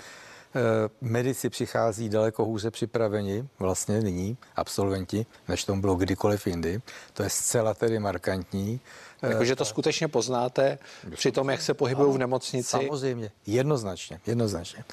Eh, 0.56 0.90
medici 1.02 1.50
přichází 1.50 2.10
daleko 2.10 2.46
hůře 2.46 2.72
připraveni, 2.72 3.48
vlastně 3.60 4.02
nyní, 4.02 4.38
absolventi, 4.56 5.26
než 5.48 5.64
tomu 5.64 5.82
bylo 5.82 5.96
kdykoliv 5.96 6.48
jindy. 6.48 6.82
To 7.14 7.24
je 7.24 7.30
zcela 7.30 7.74
tedy 7.74 8.00
markantní. 8.00 8.80
Eh, 9.22 9.30
Jakože 9.30 9.56
to 9.56 9.66
skutečně 9.66 10.08
poznáte 10.08 10.78
při 11.16 11.32
tom, 11.32 11.50
jak 11.50 11.62
se 11.62 11.74
pohybují 11.74 12.14
v 12.14 12.18
nemocnici? 12.18 12.70
Samozřejmě, 12.70 13.32
jednoznačně, 13.48 14.20
jednoznačně. 14.28 14.84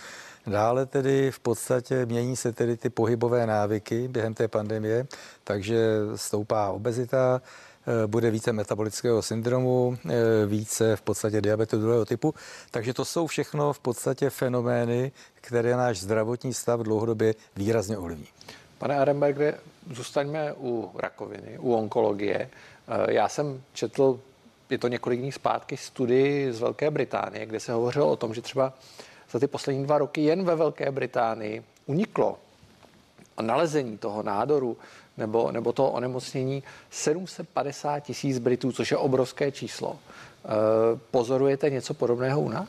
Dále 0.46 0.86
tedy 0.86 1.30
v 1.30 1.40
podstatě 1.40 2.06
mění 2.06 2.36
se 2.36 2.52
tedy 2.52 2.76
ty 2.76 2.90
pohybové 2.90 3.46
návyky 3.46 4.08
během 4.08 4.34
té 4.34 4.48
pandemie, 4.48 5.06
takže 5.44 5.78
stoupá 6.16 6.70
obezita, 6.70 7.40
eh, 7.44 7.71
bude 8.06 8.30
více 8.30 8.52
metabolického 8.52 9.22
syndromu, 9.22 9.98
eh, 10.10 10.46
více 10.46 10.96
v 10.96 11.02
podstatě 11.02 11.40
diabetu 11.40 11.80
druhého 11.80 12.04
typu. 12.04 12.34
Takže 12.70 12.94
to 12.94 13.04
jsou 13.04 13.26
všechno 13.26 13.72
v 13.72 13.78
podstatě 13.78 14.30
fenomény, 14.30 15.12
které 15.34 15.76
náš 15.76 15.98
zdravotní 15.98 16.54
stav 16.54 16.80
dlouhodobě 16.80 17.34
výrazně 17.56 17.98
ovlivní. 17.98 18.26
Pane 18.78 18.98
Arenbergre, 18.98 19.54
zůstaňme 19.90 20.52
u 20.52 20.90
rakoviny, 20.94 21.58
u 21.58 21.74
onkologie. 21.74 22.50
Eh, 22.88 23.12
já 23.12 23.28
jsem 23.28 23.62
četl, 23.72 24.20
je 24.70 24.78
to 24.78 24.88
několik 24.88 25.20
dní 25.20 25.32
zpátky, 25.32 25.76
studii 25.76 26.52
z 26.52 26.60
Velké 26.60 26.90
Británie, 26.90 27.46
kde 27.46 27.60
se 27.60 27.72
hovořilo 27.72 28.10
o 28.10 28.16
tom, 28.16 28.34
že 28.34 28.42
třeba 28.42 28.72
za 29.30 29.38
ty 29.38 29.46
poslední 29.46 29.84
dva 29.84 29.98
roky 29.98 30.20
jen 30.20 30.44
ve 30.44 30.56
Velké 30.56 30.90
Británii 30.90 31.62
uniklo 31.86 32.38
nalezení 33.42 33.98
toho 33.98 34.22
nádoru 34.22 34.76
nebo, 35.16 35.52
nebo 35.52 35.72
toho 35.72 35.90
onemocnění 35.90 36.62
750 36.90 38.00
tisíc 38.00 38.38
Britů, 38.38 38.72
což 38.72 38.90
je 38.90 38.96
obrovské 38.96 39.52
číslo. 39.52 39.98
Eh, 40.44 40.48
pozorujete 41.10 41.70
něco 41.70 41.94
podobného 41.94 42.40
u 42.40 42.48
nás? 42.48 42.68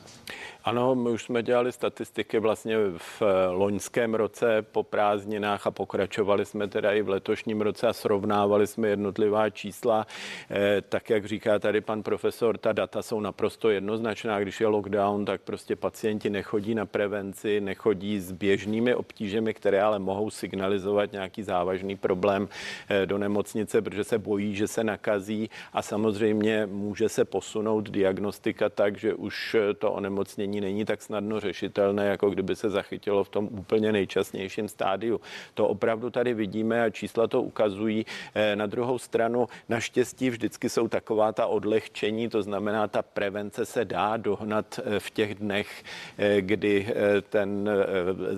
Ano, 0.65 0.95
my 0.95 1.09
už 1.09 1.23
jsme 1.23 1.43
dělali 1.43 1.71
statistiky 1.71 2.39
vlastně 2.39 2.77
v 2.97 3.21
loňském 3.49 4.15
roce 4.15 4.61
po 4.61 4.83
prázdninách 4.83 5.67
a 5.67 5.71
pokračovali 5.71 6.45
jsme 6.45 6.67
teda 6.67 6.91
i 6.91 7.01
v 7.01 7.09
letošním 7.09 7.61
roce 7.61 7.87
a 7.87 7.93
srovnávali 7.93 8.67
jsme 8.67 8.87
jednotlivá 8.87 9.49
čísla. 9.49 10.07
Eh, 10.51 10.81
tak, 10.81 11.09
jak 11.09 11.25
říká 11.25 11.59
tady 11.59 11.81
pan 11.81 12.03
profesor, 12.03 12.57
ta 12.57 12.73
data 12.73 13.01
jsou 13.01 13.19
naprosto 13.19 13.69
jednoznačná. 13.69 14.39
Když 14.39 14.61
je 14.61 14.67
lockdown, 14.67 15.25
tak 15.25 15.41
prostě 15.41 15.75
pacienti 15.75 16.29
nechodí 16.29 16.75
na 16.75 16.85
prevenci, 16.85 17.61
nechodí 17.61 18.19
s 18.19 18.31
běžnými 18.31 18.95
obtížemi, 18.95 19.53
které 19.53 19.81
ale 19.81 19.99
mohou 19.99 20.29
signalizovat 20.29 21.11
nějaký 21.11 21.43
závažný 21.43 21.95
problém 21.95 22.47
eh, 22.89 23.05
do 23.05 23.17
nemocnice, 23.17 23.81
protože 23.81 24.03
se 24.03 24.19
bojí, 24.19 24.55
že 24.55 24.67
se 24.67 24.83
nakazí 24.83 25.49
a 25.73 25.81
samozřejmě 25.81 26.65
může 26.65 27.09
se 27.09 27.25
posunout 27.25 27.89
diagnostika 27.89 28.69
tak, 28.69 28.97
že 28.97 29.13
už 29.13 29.55
to 29.77 29.91
onemocnění 29.91 30.52
onemocnění 30.53 30.61
není 30.61 30.85
tak 30.85 31.01
snadno 31.01 31.39
řešitelné, 31.39 32.07
jako 32.07 32.29
kdyby 32.29 32.55
se 32.55 32.69
zachytilo 32.69 33.23
v 33.23 33.29
tom 33.29 33.49
úplně 33.51 33.91
nejčasnějším 33.91 34.67
stádiu. 34.67 35.21
To 35.53 35.67
opravdu 35.67 36.09
tady 36.09 36.33
vidíme 36.33 36.83
a 36.83 36.89
čísla 36.89 37.27
to 37.27 37.41
ukazují. 37.41 38.05
Eh, 38.35 38.55
na 38.55 38.65
druhou 38.65 38.99
stranu, 38.99 39.47
naštěstí 39.69 40.29
vždycky 40.29 40.69
jsou 40.69 40.87
taková 40.87 41.31
ta 41.31 41.47
odlehčení, 41.47 42.29
to 42.29 42.43
znamená, 42.43 42.87
ta 42.87 43.01
prevence 43.01 43.65
se 43.65 43.85
dá 43.85 44.17
dohnat 44.17 44.79
eh, 44.79 44.99
v 44.99 45.09
těch 45.09 45.35
dnech, 45.35 45.83
eh, 46.17 46.41
kdy 46.41 46.87
ten, 47.29 47.69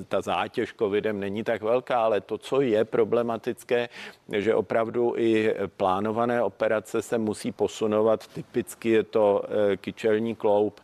ta 0.07 0.21
zátěž 0.21 0.73
covidem 0.73 1.19
není 1.19 1.43
tak 1.43 1.61
velká, 1.61 2.05
ale 2.05 2.21
to, 2.21 2.37
co 2.37 2.61
je 2.61 2.85
problematické, 2.85 3.89
že 4.31 4.55
opravdu 4.55 5.13
i 5.17 5.53
plánované 5.77 6.43
operace 6.43 7.01
se 7.01 7.17
musí 7.17 7.51
posunovat. 7.51 8.27
Typicky 8.27 8.89
je 8.89 9.03
to 9.03 9.43
kyčelní 9.77 10.35
kloub, 10.35 10.79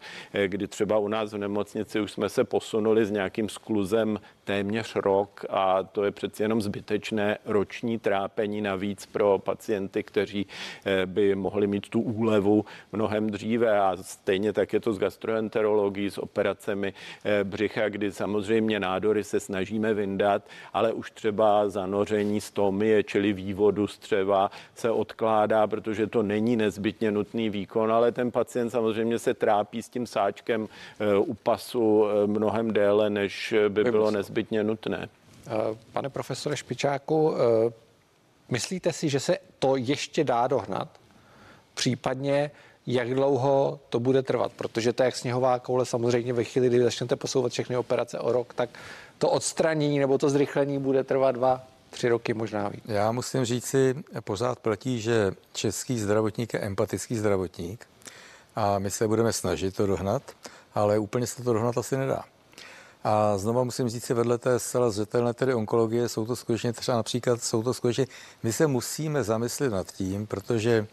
kdy 0.47 0.67
třeba 0.67 0.97
u 0.97 1.07
nás 1.07 1.20
nás 1.21 1.33
v 1.33 1.37
nemocnici 1.37 1.99
už 1.99 2.11
jsme 2.11 2.29
se 2.29 2.43
posunuli 2.43 3.05
s 3.05 3.11
nějakým 3.11 3.49
skluzem 3.49 4.19
téměř 4.43 4.95
rok 4.95 5.45
a 5.49 5.83
to 5.83 6.03
je 6.03 6.11
přeci 6.11 6.43
jenom 6.43 6.61
zbytečné 6.61 7.37
roční 7.45 7.99
trápení 7.99 8.61
navíc 8.61 9.05
pro 9.05 9.39
pacienty, 9.39 10.03
kteří 10.03 10.47
eh, 10.85 11.05
by 11.05 11.35
mohli 11.35 11.67
mít 11.67 11.89
tu 11.89 12.01
úlevu 12.01 12.65
mnohem 12.91 13.29
dříve. 13.29 13.79
A 13.79 13.97
stejně 14.01 14.53
tak 14.53 14.73
je 14.73 14.79
to 14.79 14.93
s 14.93 14.99
gastroenterologií, 14.99 16.11
s 16.11 16.17
operacemi 16.17 16.93
eh, 17.23 17.43
břicha, 17.43 17.89
kdy 17.89 18.11
samozřejmě 18.11 18.79
nádory 18.79 19.23
se 19.23 19.39
snažíme 19.39 19.93
vyndat, 19.93 20.43
ale 20.73 20.93
už 20.93 21.11
třeba 21.11 21.69
zanoření 21.69 22.41
stomie, 22.41 23.03
čili 23.03 23.33
vývodu 23.33 23.87
střeva 23.87 24.51
se 24.75 24.91
odkládá, 24.91 25.67
protože 25.67 26.07
to 26.07 26.23
není 26.23 26.55
nezbytně 26.55 27.11
nutný 27.11 27.49
výkon, 27.49 27.91
ale 27.91 28.11
ten 28.11 28.31
pacient 28.31 28.69
samozřejmě 28.69 29.19
se 29.19 29.33
trápí 29.33 29.83
s 29.83 29.89
tím 29.89 30.07
sáčkem 30.07 30.67
eh, 30.99 31.17
u 31.17 31.33
pasu 31.33 32.05
mnohem 32.25 32.73
déle, 32.73 33.09
než 33.09 33.53
by 33.69 33.83
bylo 33.83 34.11
nezbytné 34.11 34.30
nezbytně 34.31 34.63
nutné. 34.63 35.09
Eh, 35.47 35.51
pane 35.91 36.09
profesore 36.09 36.57
Špičáku, 36.57 37.35
eh, 37.35 37.73
myslíte 38.49 38.93
si, 38.93 39.09
že 39.09 39.19
se 39.19 39.37
to 39.59 39.75
ještě 39.75 40.23
dá 40.23 40.47
dohnat? 40.47 40.87
Případně 41.73 42.51
jak 42.87 43.13
dlouho 43.13 43.79
to 43.89 43.99
bude 43.99 44.21
trvat, 44.21 44.51
protože 44.51 44.93
to 44.93 45.03
je 45.03 45.05
jak 45.05 45.15
sněhová 45.15 45.59
koule 45.59 45.85
samozřejmě 45.85 46.33
ve 46.33 46.43
chvíli, 46.43 46.67
kdy 46.67 46.83
začnete 46.83 47.15
posouvat 47.15 47.51
všechny 47.51 47.77
operace 47.77 48.19
o 48.19 48.31
rok, 48.31 48.53
tak 48.53 48.69
to 49.17 49.29
odstranění 49.29 49.99
nebo 49.99 50.17
to 50.17 50.29
zrychlení 50.29 50.79
bude 50.79 51.03
trvat 51.03 51.31
dva, 51.31 51.61
tři 51.89 52.09
roky 52.09 52.33
možná 52.33 52.69
víc. 52.69 52.83
Já 52.87 53.11
musím 53.11 53.45
říct 53.45 53.65
si, 53.65 53.95
pořád 54.23 54.59
platí, 54.59 55.01
že 55.01 55.31
český 55.53 55.99
zdravotník 55.99 56.53
je 56.53 56.59
empatický 56.59 57.15
zdravotník 57.15 57.87
a 58.55 58.79
my 58.79 58.91
se 58.91 59.07
budeme 59.07 59.33
snažit 59.33 59.75
to 59.75 59.87
dohnat, 59.87 60.23
ale 60.73 60.99
úplně 60.99 61.27
se 61.27 61.43
to 61.43 61.53
dohnat 61.53 61.77
asi 61.77 61.97
nedá. 61.97 62.23
A 63.03 63.37
znova 63.37 63.63
musím 63.63 63.89
říct 63.89 64.03
si 64.05 64.13
vedle 64.13 64.37
té 64.37 64.59
zcela 64.59 64.89
zřetelné 64.89 65.33
tedy 65.33 65.53
onkologie, 65.53 66.09
jsou 66.09 66.25
to 66.25 66.35
skutečně 66.35 66.73
třeba 66.73 66.97
například, 66.97 67.43
jsou 67.43 67.63
to 67.63 67.73
skutečně, 67.73 68.07
my 68.43 68.53
se 68.53 68.67
musíme 68.67 69.23
zamyslet 69.23 69.69
nad 69.69 69.91
tím, 69.91 70.27
protože 70.27 70.71
e, 70.71 70.87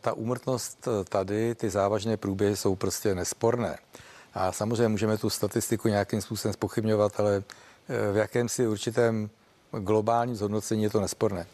ta 0.00 0.12
úmrtnost 0.12 0.88
tady, 1.08 1.54
ty 1.54 1.70
závažné 1.70 2.16
průběhy 2.16 2.56
jsou 2.56 2.76
prostě 2.76 3.14
nesporné. 3.14 3.78
A 4.34 4.52
samozřejmě 4.52 4.88
můžeme 4.88 5.18
tu 5.18 5.30
statistiku 5.30 5.88
nějakým 5.88 6.20
způsobem 6.20 6.52
spochybňovat, 6.52 7.20
ale 7.20 7.36
e, 7.36 7.42
v 8.12 8.16
jakémsi 8.16 8.66
určitém 8.66 9.30
globálním 9.78 10.36
zhodnocení 10.36 10.82
je 10.82 10.90
to 10.90 11.00
nesporné. 11.00 11.46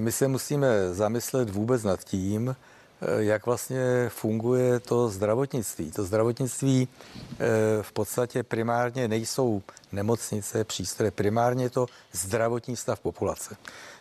My 0.00 0.12
se 0.12 0.28
musíme 0.28 0.94
zamyslet 0.94 1.50
vůbec 1.50 1.82
nad 1.82 2.04
tím, 2.04 2.56
Eh, 2.56 2.69
jak 3.18 3.46
vlastně 3.46 4.08
funguje 4.08 4.80
to 4.80 5.08
zdravotnictví. 5.08 5.90
To 5.90 6.04
zdravotnictví 6.04 6.88
eh, 6.88 7.36
v 7.82 7.92
podstatě 7.92 8.42
primárně 8.42 9.08
nejsou 9.08 9.62
nemocnice, 9.92 10.64
přístroje, 10.64 11.10
primárně 11.10 11.64
je 11.64 11.70
to 11.70 11.86
zdravotní 12.12 12.76
stav 12.76 13.00
populace. 13.00 13.56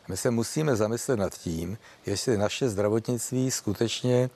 My 0.07 0.17
se 0.17 0.31
musíme 0.31 0.75
zamyslet 0.75 1.19
nad 1.19 1.33
tím, 1.37 1.77
jestli 2.05 2.37
naše 2.37 2.69
zdravotnictví 2.69 3.51
skutečně 3.51 4.29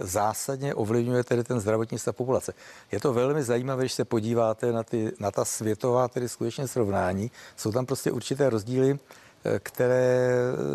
zásadně 0.00 0.74
ovlivňuje 0.74 1.24
tedy 1.24 1.44
ten 1.44 1.60
zdravotní 1.60 1.98
stav 1.98 2.16
populace. 2.16 2.54
Je 2.92 3.00
to 3.00 3.12
velmi 3.12 3.42
zajímavé, 3.42 3.82
když 3.82 3.92
se 3.92 4.04
podíváte 4.04 4.72
na, 4.72 4.82
ty, 4.82 5.12
na 5.18 5.30
ta 5.30 5.44
světová 5.44 6.08
tedy 6.08 6.28
skutečně 6.28 6.68
srovnání. 6.68 7.30
Jsou 7.56 7.72
tam 7.72 7.86
prostě 7.86 8.10
určité 8.10 8.50
rozdíly, 8.50 8.98
eh, 9.44 9.58
které 9.58 10.30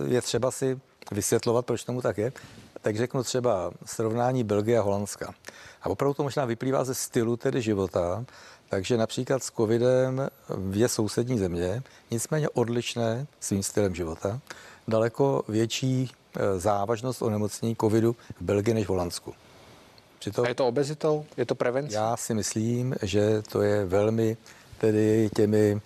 je 0.06 0.21
třeba 0.21 0.51
si 0.51 0.80
vysvětlovat, 1.12 1.65
proč 1.65 1.84
tomu 1.84 2.01
tak 2.01 2.17
je 2.17 2.32
tak 2.82 2.98
řeknu 2.98 3.24
třeba 3.24 3.72
srovnání 3.86 4.44
Belgie 4.44 4.80
a 4.80 4.82
Holandska. 4.82 5.34
A 5.82 5.89
opravdu 5.89 6.13
to 6.13 6.24
možná 6.24 6.46
vyplývá 6.46 6.84
ze 6.84 6.94
stylu 6.94 7.38
tedy 7.38 7.62
života, 7.62 8.26
takže 8.70 8.98
například 8.98 9.44
s 9.44 9.52
covidem 9.52 10.30
je 10.72 10.88
sousední 10.88 11.39
země, 11.39 11.84
nicméně 12.12 12.50
odlišné 12.50 13.28
svým 13.39 13.63
stylem 13.63 13.96
života, 13.96 14.39
daleko 14.88 15.44
větší 15.48 16.12
e, 16.36 16.60
závažnost 16.60 17.22
onemocnění 17.22 17.76
covidu 17.76 18.15
v 18.39 18.41
Belgii 18.41 18.74
než 18.74 18.86
v 18.86 18.89
Holandsku. 18.89 19.34
Přitom, 20.20 20.46
a 20.46 20.48
je 20.48 20.56
to 20.56 20.67
obezitou? 20.67 21.26
Je 21.38 21.46
to 21.46 21.56
prevencí? 21.56 21.94
Já 21.94 22.17
si 22.17 22.34
myslím, 22.34 22.96
že 23.02 23.41
to 23.41 23.62
je 23.62 23.86
velmi 23.86 24.38
tedy 24.78 25.30
těmi 25.36 25.72
e, 25.72 25.80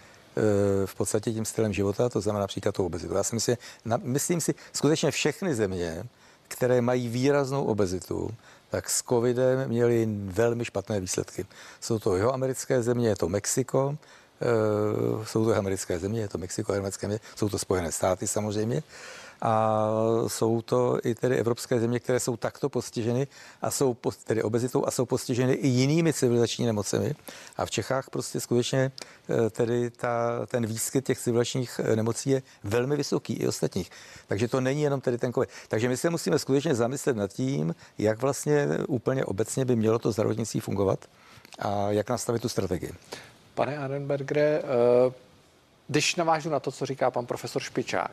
v 0.86 0.96
podstatě 0.96 1.32
tím 1.32 1.46
stylem 1.46 1.74
života, 1.74 2.10
to 2.10 2.22
znamená 2.22 2.42
například 2.42 2.76
tou 2.76 2.86
obezitu. 2.86 3.14
Já 3.14 3.24
si 3.24 3.36
myslím, 3.36 3.58
myslím 4.04 4.42
si, 4.42 4.56
skutečně 4.74 5.12
všechny 5.12 5.56
země 5.56 6.06
které 6.48 6.82
mají 6.82 7.08
výraznou 7.08 7.64
obezitu, 7.64 8.32
tak 8.70 8.90
s 8.90 9.04
covidem 9.04 9.68
měli 9.68 10.08
velmi 10.26 10.66
špatné 10.66 11.00
výsledky. 11.00 11.46
Jsou 11.82 12.00
to 12.00 12.16
jeho 12.16 12.34
americké 12.34 12.84
země, 12.84 13.08
je 13.08 13.16
to 13.16 13.30
Mexiko, 13.30 13.98
jsou 15.24 15.46
to 15.46 15.56
americké 15.56 16.00
země, 16.00 16.22
je 16.22 16.28
to 16.28 16.38
Mexiko, 16.38 16.74
americké 16.74 17.08
země, 17.08 17.20
jsou 17.36 17.50
to 17.50 17.60
Spojené 17.60 17.92
státy 17.92 18.28
samozřejmě 18.28 18.84
a 19.42 19.88
jsou 20.28 20.62
to 20.62 21.00
i 21.04 21.16
tedy 21.16 21.36
evropské 21.38 21.80
země, 21.80 22.00
které 22.00 22.20
jsou 22.20 22.38
takto 22.38 22.70
postiženy 22.70 23.28
a 23.62 23.72
jsou 23.72 23.98
tedy 24.24 24.44
obezitou 24.44 24.88
a 24.88 24.92
jsou 24.92 25.06
postiženy 25.06 25.54
i 25.54 25.68
jinými 25.68 26.14
civilizační 26.14 26.66
nemocemi. 26.66 27.16
A 27.58 27.66
v 27.66 27.72
Čechách 27.72 28.10
prostě 28.10 28.40
skutečně 28.40 28.92
eh, 29.30 29.50
tedy 29.50 29.90
ta, 29.90 30.46
ten 30.46 30.66
výskyt 30.66 31.06
těch 31.06 31.20
civilizačních 31.20 31.80
eh, 31.84 31.96
nemocí 31.96 32.30
je 32.30 32.42
velmi 32.64 32.96
vysoký 32.96 33.34
i 33.34 33.48
ostatních. 33.48 33.92
Takže 34.28 34.48
to 34.48 34.62
není 34.62 34.82
jenom 34.82 35.02
tedy 35.02 35.18
ten 35.18 35.34
COVID. 35.34 35.50
Takže 35.68 35.90
my 35.90 35.98
se 35.98 36.10
musíme 36.10 36.40
skutečně 36.40 36.76
zamyslet 36.76 37.18
nad 37.18 37.34
tím, 37.34 37.76
jak 37.98 38.22
vlastně 38.22 38.68
úplně 38.88 39.26
obecně 39.26 39.66
by 39.66 39.76
mělo 39.76 40.00
to 40.00 40.12
zdravotnictví 40.12 40.60
fungovat 40.60 41.00
a 41.60 41.92
jak 41.92 42.10
nastavit 42.10 42.42
tu 42.42 42.50
strategii. 42.50 42.92
Pane 43.56 43.78
Arenbergere, 43.78 44.42
eh, 44.42 44.64
když 45.88 46.16
navážu 46.16 46.50
na 46.50 46.60
to, 46.60 46.72
co 46.72 46.86
říká 46.86 47.12
pan 47.12 47.26
profesor 47.26 47.62
Špičák, 47.62 48.12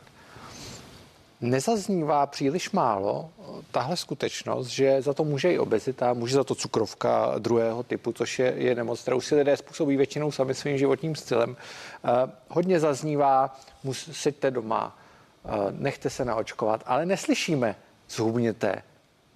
nezaznívá 1.40 2.26
příliš 2.26 2.70
málo 2.70 3.30
tahle 3.70 3.96
skutečnost, 3.96 4.66
že 4.66 5.02
za 5.02 5.14
to 5.14 5.24
může 5.24 5.52
i 5.52 5.58
obezita, 5.58 6.12
může 6.12 6.34
za 6.34 6.44
to 6.44 6.54
cukrovka 6.54 7.34
druhého 7.38 7.82
typu, 7.82 8.12
což 8.12 8.38
je, 8.38 8.54
je 8.56 8.74
nemoc, 8.74 9.02
kterou 9.02 9.20
si 9.20 9.34
lidé 9.34 9.56
způsobí 9.56 9.96
většinou 9.96 10.32
sami 10.32 10.54
svým 10.54 10.78
životním 10.78 11.16
stylem. 11.16 11.56
Eh, 11.56 12.08
hodně 12.48 12.80
zaznívá, 12.80 13.60
seďte 13.92 14.50
doma, 14.50 14.98
eh, 15.44 15.48
nechte 15.70 16.10
se 16.10 16.24
naočkovat, 16.24 16.82
ale 16.86 17.06
neslyšíme, 17.06 17.76
zhubněte, 18.10 18.82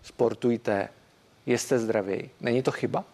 sportujte, 0.02 0.88
jste 1.46 1.78
zdraví. 1.78 2.30
Není 2.40 2.62
to 2.62 2.72
chyba? 2.72 3.04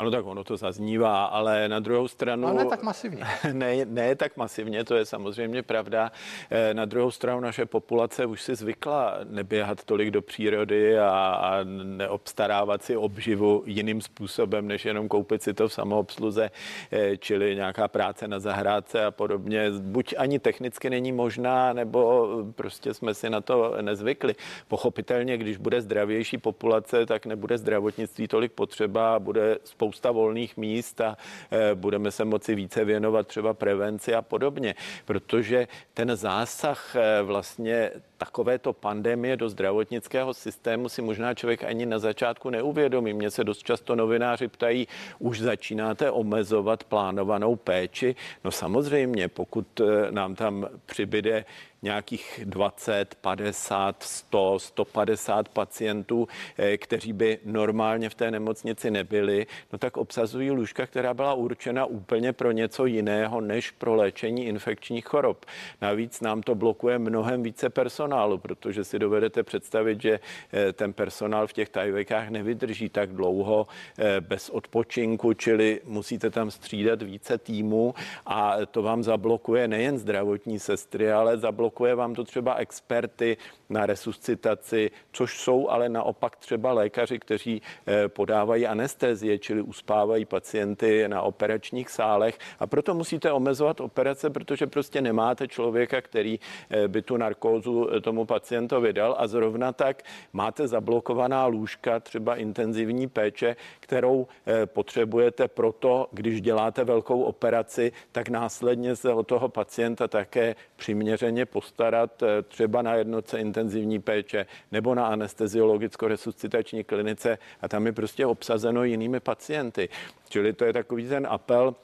Ano, 0.00 0.10
tak 0.10 0.26
ono 0.26 0.44
to 0.44 0.56
zaznívá, 0.56 1.24
ale 1.24 1.68
na 1.68 1.80
druhou 1.80 2.08
stranu... 2.08 2.48
Ale 2.48 2.64
ne 2.64 2.70
tak 2.70 2.82
masivně. 2.82 3.24
Ne, 3.52 3.84
ne 3.84 4.16
tak 4.16 4.36
masivně, 4.36 4.84
to 4.84 4.94
je 4.94 5.04
samozřejmě 5.04 5.62
pravda. 5.62 6.12
Eh, 6.50 6.74
na 6.74 6.84
druhou 6.84 7.10
stranu 7.10 7.40
naše 7.40 7.66
populace 7.66 8.26
už 8.26 8.42
si 8.42 8.54
zvykla 8.54 9.18
neběhat 9.24 9.84
tolik 9.84 10.10
do 10.10 10.22
přírody 10.22 10.98
a, 10.98 11.10
a 11.10 11.64
neobstarávat 11.82 12.82
si 12.82 12.96
obživu 12.96 13.62
jiným 13.66 14.00
způsobem, 14.00 14.68
než 14.68 14.84
jenom 14.84 15.08
koupit 15.08 15.42
si 15.42 15.54
to 15.54 15.68
v 15.68 15.72
samoobsluze, 15.72 16.50
eh, 16.92 17.16
čili 17.16 17.54
nějaká 17.54 17.88
práce 17.88 18.28
na 18.28 18.40
zahrádce 18.40 19.04
a 19.04 19.10
podobně. 19.10 19.70
Buď 19.80 20.14
ani 20.18 20.38
technicky 20.38 20.90
není 20.90 21.12
možná, 21.12 21.72
nebo 21.72 22.28
prostě 22.54 22.94
jsme 22.94 23.14
si 23.14 23.30
na 23.30 23.40
to 23.40 23.76
nezvykli. 23.80 24.34
Pochopitelně, 24.68 25.36
když 25.36 25.56
bude 25.56 25.80
zdravější 25.80 26.38
populace, 26.38 27.06
tak 27.06 27.26
nebude 27.26 27.58
zdravotnictví 27.58 28.28
tolik 28.28 28.52
potřeba, 28.52 29.18
bude 29.18 29.58
spousta 29.64 29.89
spousta 29.90 30.10
volných 30.10 30.56
míst 30.56 31.00
a 31.00 31.16
eh, 31.50 31.74
budeme 31.74 32.10
se 32.10 32.24
moci 32.24 32.54
více 32.54 32.84
věnovat 32.84 33.26
třeba 33.26 33.54
prevenci 33.54 34.14
a 34.14 34.22
podobně, 34.22 34.74
protože 35.04 35.68
ten 35.94 36.16
zásah 36.16 36.96
eh, 36.96 37.22
vlastně 37.22 37.90
takovéto 38.16 38.72
pandemie 38.72 39.36
do 39.36 39.48
zdravotnického 39.48 40.34
systému 40.34 40.88
si 40.88 41.02
možná 41.02 41.34
člověk 41.34 41.64
ani 41.64 41.86
na 41.86 41.98
začátku 41.98 42.50
neuvědomí. 42.50 43.12
Mně 43.12 43.30
se 43.30 43.44
dost 43.44 43.62
často 43.62 43.96
novináři 43.96 44.48
ptají, 44.48 44.88
už 45.18 45.40
začínáte 45.40 46.10
omezovat 46.10 46.84
plánovanou 46.84 47.56
péči? 47.56 48.14
No 48.44 48.50
samozřejmě, 48.50 49.28
pokud 49.28 49.80
eh, 49.80 50.12
nám 50.12 50.34
tam 50.34 50.68
přibyde 50.86 51.44
nějakých 51.82 52.40
20, 52.44 53.14
50, 53.14 54.02
100, 54.02 54.58
150 54.58 55.48
pacientů, 55.48 56.28
eh, 56.58 56.78
kteří 56.78 57.12
by 57.12 57.38
normálně 57.44 58.08
v 58.08 58.14
té 58.14 58.30
nemocnici 58.30 58.90
nebyli, 58.90 59.46
no 59.72 59.78
tak 59.78 59.96
obsazují 59.96 60.50
lůžka, 60.50 60.86
která 60.86 61.14
byla 61.14 61.34
určena 61.34 61.86
úplně 61.86 62.32
pro 62.32 62.50
něco 62.52 62.86
jiného 62.86 63.40
než 63.40 63.70
pro 63.70 63.94
léčení 63.94 64.46
infekčních 64.46 65.04
chorob. 65.04 65.44
Navíc 65.80 66.20
nám 66.20 66.42
to 66.42 66.54
blokuje 66.54 66.98
mnohem 66.98 67.42
více 67.42 67.70
personálu, 67.70 68.38
protože 68.38 68.84
si 68.84 68.98
dovedete 68.98 69.42
představit, 69.42 70.02
že 70.02 70.20
eh, 70.52 70.72
ten 70.72 70.92
personál 70.92 71.46
v 71.46 71.52
těch 71.52 71.68
tajvekách 71.68 72.28
nevydrží 72.28 72.88
tak 72.88 73.12
dlouho 73.12 73.66
eh, 73.98 74.20
bez 74.20 74.50
odpočinku, 74.50 75.32
čili 75.32 75.80
musíte 75.84 76.30
tam 76.30 76.50
střídat 76.50 77.02
více 77.02 77.38
týmů 77.38 77.94
a 78.26 78.56
to 78.70 78.82
vám 78.82 79.02
zablokuje 79.02 79.68
nejen 79.68 79.98
zdravotní 79.98 80.58
sestry, 80.58 81.12
ale 81.12 81.38
zablokuje 81.38 81.69
zablokuje 81.70 81.94
vám 81.94 82.14
to 82.14 82.24
třeba 82.24 82.54
experty 82.54 83.36
na 83.68 83.86
resuscitaci, 83.86 84.90
což 85.12 85.38
jsou 85.38 85.68
ale 85.68 85.88
naopak 85.88 86.36
třeba 86.36 86.72
lékaři, 86.72 87.18
kteří 87.18 87.62
eh, 87.86 88.08
podávají 88.08 88.66
anestezie, 88.66 89.38
čili 89.38 89.62
uspávají 89.62 90.24
pacienty 90.24 91.08
na 91.08 91.22
operačních 91.22 91.90
sálech. 91.90 92.38
A 92.58 92.66
proto 92.66 92.94
musíte 92.94 93.32
omezovat 93.32 93.80
operace, 93.80 94.30
protože 94.30 94.66
prostě 94.66 95.00
nemáte 95.00 95.48
člověka, 95.48 96.00
který 96.00 96.40
eh, 96.70 96.88
by 96.88 97.02
tu 97.02 97.16
narkózu 97.16 97.88
eh, 97.88 98.00
tomu 98.00 98.24
pacientovi 98.24 98.92
dal. 98.92 99.14
A 99.18 99.26
zrovna 99.26 99.72
tak 99.72 100.02
máte 100.32 100.68
zablokovaná 100.68 101.46
lůžka, 101.46 102.00
třeba 102.00 102.36
intenzivní 102.36 103.06
péče, 103.06 103.56
kterou 103.80 104.26
potřebujete 104.66 105.48
proto, 105.48 106.08
když 106.12 106.40
děláte 106.40 106.84
velkou 106.84 107.22
operaci, 107.22 107.92
tak 108.12 108.28
následně 108.28 108.96
se 108.96 109.12
o 109.12 109.22
toho 109.22 109.48
pacienta 109.48 110.08
také 110.08 110.56
přiměřeně 110.76 111.46
postarat 111.60 112.22
třeba 112.48 112.82
na 112.82 112.94
jednotce 112.94 113.38
intenzivní 113.38 113.98
péče 113.98 114.46
nebo 114.72 114.94
na 114.94 115.06
anesteziologicko-resuscitační 115.06 116.84
klinice 116.84 117.38
a 117.60 117.68
tam 117.68 117.86
je 117.86 117.92
prostě 117.92 118.26
obsazeno 118.26 118.84
jinými 118.84 119.20
pacienty. 119.20 119.88
Čili 120.28 120.52
to 120.52 120.64
je 120.64 120.72
takový 120.72 121.08
ten 121.08 121.26
apel, 121.30 121.74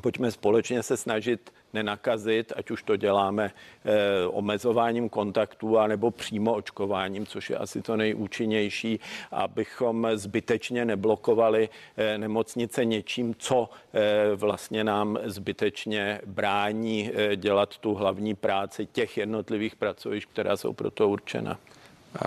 pojďme 0.00 0.30
společně 0.30 0.82
se 0.82 0.96
snažit 0.96 1.52
nenakazit, 1.72 2.52
ať 2.56 2.70
už 2.70 2.82
to 2.82 2.96
děláme 2.96 3.50
eh, 3.84 4.26
omezováním 4.26 5.08
kontaktů 5.08 5.78
anebo 5.78 6.10
přímo 6.10 6.54
očkováním, 6.54 7.26
což 7.26 7.50
je 7.50 7.56
asi 7.56 7.82
to 7.82 7.96
nejúčinnější, 7.96 9.00
abychom 9.30 10.08
zbytečně 10.14 10.84
neblokovali 10.84 11.68
eh, 11.96 12.18
nemocnice 12.18 12.84
něčím, 12.84 13.34
co 13.38 13.70
eh, 13.94 14.00
vlastně 14.36 14.84
nám 14.84 15.18
zbytečně 15.24 16.20
brání 16.26 17.10
eh, 17.14 17.36
dělat 17.36 17.78
tu 17.78 17.94
hlavní 17.94 18.34
práci 18.34 18.86
těch 18.86 19.16
jednotlivých 19.16 19.76
pracovišť, 19.76 20.28
která 20.28 20.56
jsou 20.56 20.72
pro 20.72 20.90
to 20.90 21.08
určena. 21.08 21.58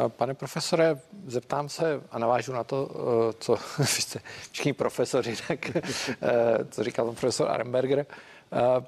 Pane 0.07 0.33
profesore, 0.33 0.99
zeptám 1.27 1.69
se 1.69 2.01
a 2.11 2.19
navážu 2.19 2.53
na 2.53 2.63
to, 2.63 2.89
eh, 2.89 3.33
co 3.39 3.57
jste 3.83 4.19
všichni 4.51 4.73
profesoři, 4.73 5.35
tak 5.47 5.75
eh, 5.75 5.81
co 6.71 6.83
říkal 6.83 7.05
pan 7.05 7.15
profesor 7.15 7.51
Arenberger. 7.51 8.05
Eh, 8.53 8.85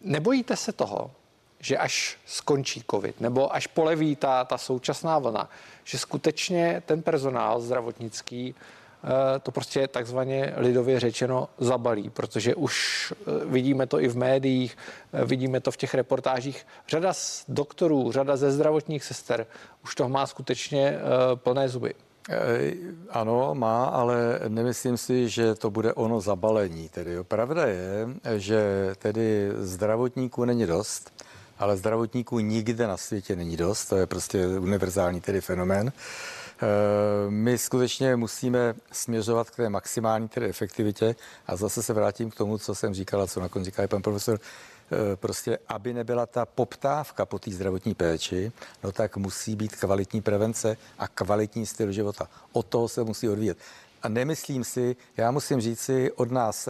nebojíte 0.00 0.56
se 0.56 0.72
toho, 0.72 1.10
že 1.58 1.78
až 1.78 2.18
skončí 2.26 2.84
covid, 2.90 3.20
nebo 3.20 3.54
až 3.54 3.66
poleví 3.66 4.16
ta, 4.16 4.44
ta 4.44 4.58
současná 4.58 5.18
vlna, 5.18 5.50
že 5.84 5.98
skutečně 5.98 6.82
ten 6.86 7.02
personál 7.02 7.60
zdravotnický 7.60 8.54
to 9.42 9.50
prostě 9.50 9.88
takzvaně 9.88 10.54
lidově 10.56 11.00
řečeno 11.00 11.48
zabalí, 11.58 12.10
protože 12.10 12.54
už 12.54 13.12
eh, 13.12 13.44
vidíme 13.44 13.86
to 13.86 14.00
i 14.00 14.08
v 14.08 14.16
médiích, 14.16 14.76
eh, 15.12 15.24
vidíme 15.24 15.60
to 15.60 15.70
v 15.70 15.76
těch 15.76 15.94
reportážích. 15.94 16.66
Řada 16.88 17.12
z 17.12 17.44
doktorů, 17.48 18.12
řada 18.12 18.36
ze 18.36 18.50
zdravotních 18.50 19.04
sester 19.04 19.46
už 19.84 19.94
toho 19.94 20.08
má 20.08 20.26
skutečně 20.26 20.98
plné 21.34 21.68
zuby. 21.68 21.94
Ano, 23.10 23.54
má, 23.54 23.84
ale 23.84 24.40
nemyslím 24.48 24.96
si, 24.96 25.28
že 25.28 25.54
to 25.54 25.70
bude 25.70 25.92
ono 25.92 26.20
zabalení. 26.20 26.88
Tedy 26.88 27.16
pravda 27.22 27.66
je, 27.66 28.08
že 28.36 28.92
tedy 28.98 29.50
zdravotníků 29.56 30.44
není 30.44 30.66
dost, 30.66 31.13
ale 31.58 31.76
zdravotníků 31.76 32.38
nikde 32.38 32.86
na 32.86 32.96
světě 32.96 33.36
není 33.36 33.56
dost. 33.56 33.86
To 33.86 33.96
je 33.96 34.06
prostě 34.06 34.46
univerzální 34.46 35.20
tedy 35.20 35.40
fenomén. 35.40 35.92
Eh, 36.62 37.30
my 37.30 37.58
skutečně 37.58 38.16
musíme 38.16 38.74
směřovat 38.92 39.50
k 39.50 39.56
té 39.56 39.68
maximální 39.68 40.28
tedy 40.28 40.48
efektivitě 40.48 41.14
a 41.46 41.56
zase 41.56 41.82
se 41.82 41.92
vrátím 41.92 42.30
k 42.30 42.34
tomu, 42.34 42.58
co 42.58 42.74
jsem 42.74 42.94
říkala, 42.94 43.26
co 43.26 43.40
nakonec 43.40 43.66
říká 43.66 43.82
i 43.82 43.88
pan 43.88 44.02
profesor, 44.02 44.40
eh, 44.40 45.16
prostě, 45.16 45.58
aby 45.68 45.92
nebyla 45.92 46.26
ta 46.26 46.46
poptávka 46.46 47.26
po 47.26 47.38
té 47.38 47.50
zdravotní 47.50 47.94
péči, 47.94 48.52
no 48.82 48.92
tak 48.92 49.16
musí 49.16 49.56
být 49.56 49.76
kvalitní 49.76 50.22
prevence 50.22 50.76
a 50.98 51.08
kvalitní 51.08 51.66
styl 51.66 51.92
života. 51.92 52.28
Od 52.52 52.66
toho 52.66 52.88
se 52.88 53.04
musí 53.04 53.28
odvíjet. 53.28 53.58
A 54.02 54.08
nemyslím 54.08 54.64
si, 54.64 54.96
já 55.16 55.30
musím 55.30 55.60
říct 55.60 55.80
si, 55.80 56.12
od 56.12 56.30
nás 56.30 56.68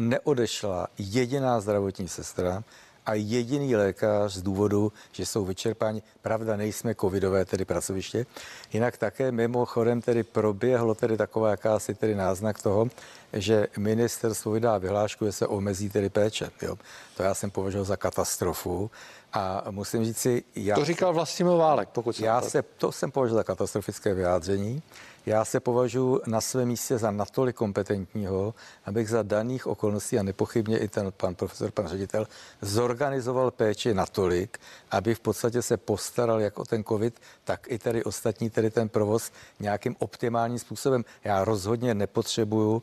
neodešla 0.00 0.86
jediná 0.98 1.60
zdravotní 1.60 2.08
sestra, 2.08 2.64
a 3.06 3.14
jediný 3.14 3.76
lékař 3.76 4.34
z 4.34 4.42
důvodu, 4.42 4.92
že 5.12 5.26
jsou 5.26 5.44
vyčerpáni. 5.44 6.02
Pravda, 6.22 6.56
nejsme 6.56 6.94
covidové 6.94 7.44
tedy 7.44 7.64
pracoviště. 7.64 8.26
Jinak 8.72 8.96
také 8.96 9.32
mimochodem 9.32 10.02
tedy 10.02 10.22
proběhlo 10.22 10.94
tedy 10.94 11.16
taková 11.16 11.50
jakási 11.50 11.94
tedy 11.94 12.14
náznak 12.14 12.62
toho, 12.62 12.88
že 13.32 13.66
ministerstvo 13.78 14.52
vydá 14.52 14.78
vyhlášku, 14.78 15.24
že 15.24 15.32
se 15.32 15.46
omezí 15.46 15.90
tedy 15.90 16.10
péče. 16.10 16.50
Jo. 16.62 16.78
To 17.16 17.22
já 17.22 17.34
jsem 17.34 17.50
považoval 17.50 17.84
za 17.84 17.96
katastrofu. 17.96 18.90
A 19.32 19.64
musím 19.70 20.04
říct 20.04 20.18
si... 20.18 20.44
Já 20.54 20.74
to 20.74 20.84
říkal 20.84 21.12
Vlastimil 21.12 21.56
Válek, 21.56 21.88
pokud 21.88 22.20
já 22.20 22.40
se, 22.40 22.62
to 22.62 22.92
jsem 22.92 23.10
považoval 23.10 23.40
za 23.40 23.44
katastrofické 23.44 24.14
vyjádření. 24.14 24.82
Já 25.26 25.44
se 25.44 25.60
považuji 25.60 26.20
na 26.26 26.40
svém 26.40 26.68
místě 26.68 26.98
za 26.98 27.10
natolik 27.10 27.56
kompetentního, 27.56 28.54
abych 28.84 29.08
za 29.08 29.22
daných 29.22 29.66
okolností 29.66 30.18
a 30.18 30.22
nepochybně 30.22 30.78
i 30.78 30.88
ten 30.88 31.12
pan 31.16 31.34
profesor, 31.34 31.70
pan 31.70 31.88
ředitel, 31.88 32.26
zorganizoval 32.62 33.50
péči 33.50 33.94
natolik, 33.94 34.58
aby 34.90 35.14
v 35.14 35.20
podstatě 35.20 35.62
se 35.62 35.76
postaral 35.76 36.40
jak 36.40 36.58
o 36.58 36.64
ten 36.64 36.84
covid, 36.84 37.20
tak 37.44 37.66
i 37.70 37.78
tedy 37.78 38.04
ostatní, 38.04 38.50
tedy 38.50 38.70
ten 38.70 38.88
provoz 38.88 39.32
nějakým 39.60 39.96
optimálním 39.98 40.58
způsobem. 40.58 41.04
Já 41.24 41.44
rozhodně 41.44 41.94
nepotřebuju 41.94 42.82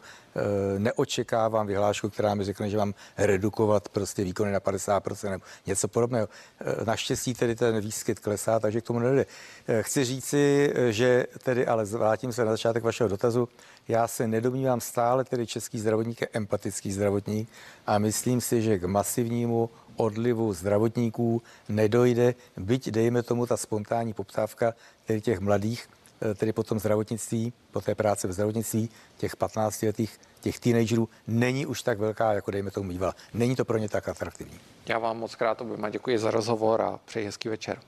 neočekávám 0.78 1.68
vyhlášku, 1.68 2.10
která 2.10 2.36
mi 2.36 2.44
řekne, 2.44 2.70
že 2.70 2.78
mám 2.78 2.94
redukovat 3.18 3.90
prostě 3.90 4.24
výkony 4.24 4.52
na 4.52 4.60
50% 4.60 5.30
nebo 5.30 5.44
něco 5.66 5.88
podobného. 5.88 6.30
Eh, 6.62 6.86
naštěstí 6.86 7.34
tedy 7.34 7.56
ten 7.56 7.80
výskyt 7.80 8.20
klesá, 8.20 8.60
takže 8.60 8.82
k 8.82 8.84
tomu 8.84 9.00
nejde. 9.00 9.26
Eh, 9.68 9.84
chci 9.84 10.06
říci, 10.06 10.74
že 10.90 11.26
tedy, 11.44 11.68
ale 11.68 11.86
vrátím 11.86 12.34
se 12.34 12.46
na 12.46 12.52
začátek 12.52 12.84
vašeho 12.84 13.10
dotazu, 13.10 13.50
já 13.88 14.08
se 14.08 14.28
nedomnívám 14.28 14.82
stále, 14.82 15.24
tedy 15.24 15.48
český 15.48 15.80
zdravotník 15.80 16.22
je 16.22 16.28
empatický 16.34 16.92
zdravotník 16.92 17.50
a 17.88 17.98
myslím 17.98 18.42
si, 18.42 18.62
že 18.62 18.80
k 18.80 18.84
masivnímu 18.84 19.70
odlivu 19.96 20.54
zdravotníků 20.54 21.42
nedojde, 21.70 22.36
byť 22.58 22.90
dejme 22.92 23.24
tomu 23.24 23.46
ta 23.46 23.58
spontánní 23.58 24.14
poptávka 24.14 24.74
tedy 25.06 25.22
těch 25.22 25.40
mladých, 25.40 25.90
Eh, 26.22 26.36
tedy 26.36 26.54
potom 26.54 26.80
zdravotnictví, 26.80 27.54
po 27.72 27.82
té 27.82 27.96
práci 27.96 28.28
ve 28.28 28.34
zdravotnictví, 28.34 28.90
těch 29.18 29.36
15 29.36 29.82
letých, 29.86 30.20
těch 30.42 30.60
teenagerů, 30.60 31.10
není 31.28 31.66
už 31.66 31.82
tak 31.82 32.00
velká, 32.00 32.34
jako 32.34 32.52
dejme 32.52 32.72
tomu 32.72 32.90
bývala. 32.90 33.16
Není 33.34 33.56
to 33.56 33.66
pro 33.66 33.78
ně 33.78 33.90
tak 33.90 34.10
atraktivní. 34.10 34.60
Já 34.88 35.00
vám 35.00 35.20
moc 35.20 35.36
krát 35.36 35.62
oběma 35.62 35.90
děkuji 35.90 36.18
za 36.18 36.32
rozhovor 36.32 36.82
a 36.82 37.00
přeji 37.06 37.26
hezký 37.26 37.50
večer. 37.50 37.80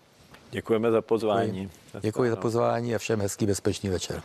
Děkujeme 0.51 0.91
za 0.91 1.01
pozvání. 1.01 1.61
Děkuji, 1.61 2.01
děkuji 2.01 2.29
za 2.29 2.35
pozvání 2.35 2.95
a 2.95 2.97
všem 2.97 3.21
hezký 3.21 3.45
bezpečný 3.45 3.89
večer. 3.89 4.21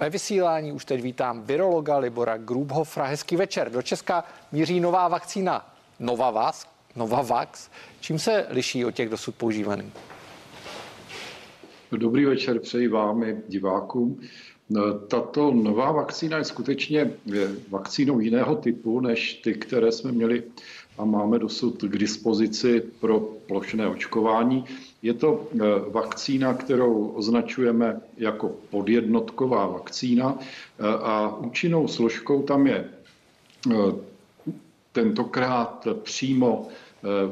Ve 0.00 0.10
vysílání 0.10 0.72
už 0.72 0.84
teď 0.84 1.02
vítám 1.02 1.42
virologa 1.42 1.98
Libora 1.98 2.36
Grubhofra. 2.36 3.04
Hezký 3.04 3.36
večer. 3.36 3.70
Do 3.70 3.82
Česka 3.82 4.24
míří 4.52 4.80
nová 4.80 5.08
vakcína 5.08 5.74
Novavax. 5.98 6.66
Novavax. 6.96 7.68
Čím 8.00 8.18
se 8.18 8.46
liší 8.48 8.84
od 8.84 8.90
těch 8.90 9.08
dosud 9.08 9.34
používaných? 9.34 9.92
Dobrý 11.96 12.24
večer 12.24 12.58
přeji 12.58 12.88
vám 12.88 13.22
i 13.22 13.36
divákům. 13.48 14.20
Tato 15.08 15.50
nová 15.50 15.92
vakcína 15.92 16.38
je 16.38 16.44
skutečně 16.44 17.12
vakcínou 17.68 18.20
jiného 18.20 18.56
typu 18.56 19.00
než 19.00 19.34
ty, 19.34 19.54
které 19.54 19.92
jsme 19.92 20.12
měli 20.12 20.42
a 20.98 21.04
máme 21.04 21.38
dosud 21.38 21.82
k 21.82 21.98
dispozici 21.98 22.82
pro 23.00 23.20
plošné 23.20 23.88
očkování. 23.88 24.64
Je 25.02 25.14
to 25.14 25.48
e, 25.52 25.56
vakcína, 25.90 26.54
kterou 26.54 27.06
označujeme 27.06 28.00
jako 28.16 28.52
podjednotková 28.70 29.66
vakcína 29.66 30.38
e, 30.38 30.86
a 30.86 31.36
účinnou 31.36 31.88
složkou 31.88 32.42
tam 32.42 32.66
je 32.66 32.76
e, 32.76 32.90
tentokrát 34.92 35.88
přímo 36.02 36.68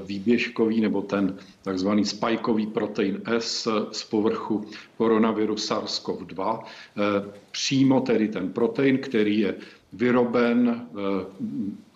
výběžkový 0.05 0.81
nebo 0.81 1.03
ten 1.03 1.37
takzvaný 1.63 2.05
spajkový 2.05 2.67
protein 2.67 3.21
S 3.39 3.69
z 3.93 4.05
povrchu 4.05 4.65
koronaviru 4.97 5.55
SARS-CoV-2. 5.55 6.63
Eh, 6.63 7.33
přímo 7.51 8.01
tedy 8.01 8.29
ten 8.29 8.53
protein, 8.53 8.99
který 8.99 9.39
je 9.41 9.55
vyroben 9.93 10.87
eh, 10.89 11.01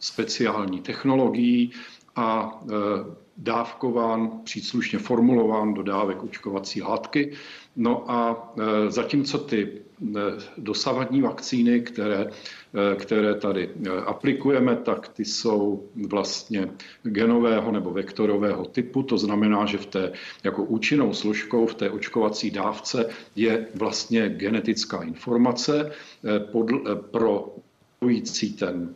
speciální 0.00 0.80
technologií 0.80 1.70
a 2.16 2.60
dávkován, 3.36 4.30
příslušně 4.44 4.98
formulován 4.98 5.74
do 5.74 5.82
dávek 5.82 6.22
očkovací 6.22 6.82
látky. 6.82 7.32
No 7.76 8.10
a 8.10 8.52
zatímco 8.88 9.38
ty 9.38 9.82
dosavadní 10.58 11.22
vakcíny, 11.22 11.80
které 11.80 12.26
Eh, 12.76 12.96
které 12.96 13.34
tady 13.34 13.68
eh, 13.68 13.90
aplikujeme, 13.90 14.76
tak 14.76 15.08
ty 15.08 15.24
jsou 15.24 15.88
vlastně 16.08 16.68
genového 17.02 17.72
nebo 17.72 17.90
vektorového 17.90 18.64
typu. 18.64 19.02
To 19.02 19.18
znamená, 19.18 19.66
že 19.66 19.78
v 19.78 19.86
té 19.86 20.12
jako 20.44 20.64
účinnou 20.64 21.12
složkou 21.12 21.66
v 21.66 21.74
té 21.74 21.90
očkovací 21.90 22.50
dávce 22.50 23.08
je 23.36 23.66
vlastně 23.74 24.28
genetická 24.28 25.02
informace 25.02 25.90
eh, 25.90 26.40
pro 27.10 27.54
ten 28.58 28.94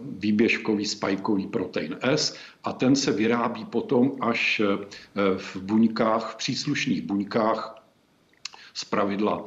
výběžkový 0.00 0.86
spajkový 0.86 1.46
protein 1.46 1.96
S 2.00 2.36
a 2.64 2.72
ten 2.72 2.96
se 2.96 3.12
vyrábí 3.12 3.64
potom 3.64 4.12
až 4.20 4.62
v 5.36 5.56
buňkách, 5.56 6.32
v 6.32 6.36
příslušných 6.36 7.02
buňkách 7.02 7.77
z 8.78 8.84
pravidla 8.84 9.44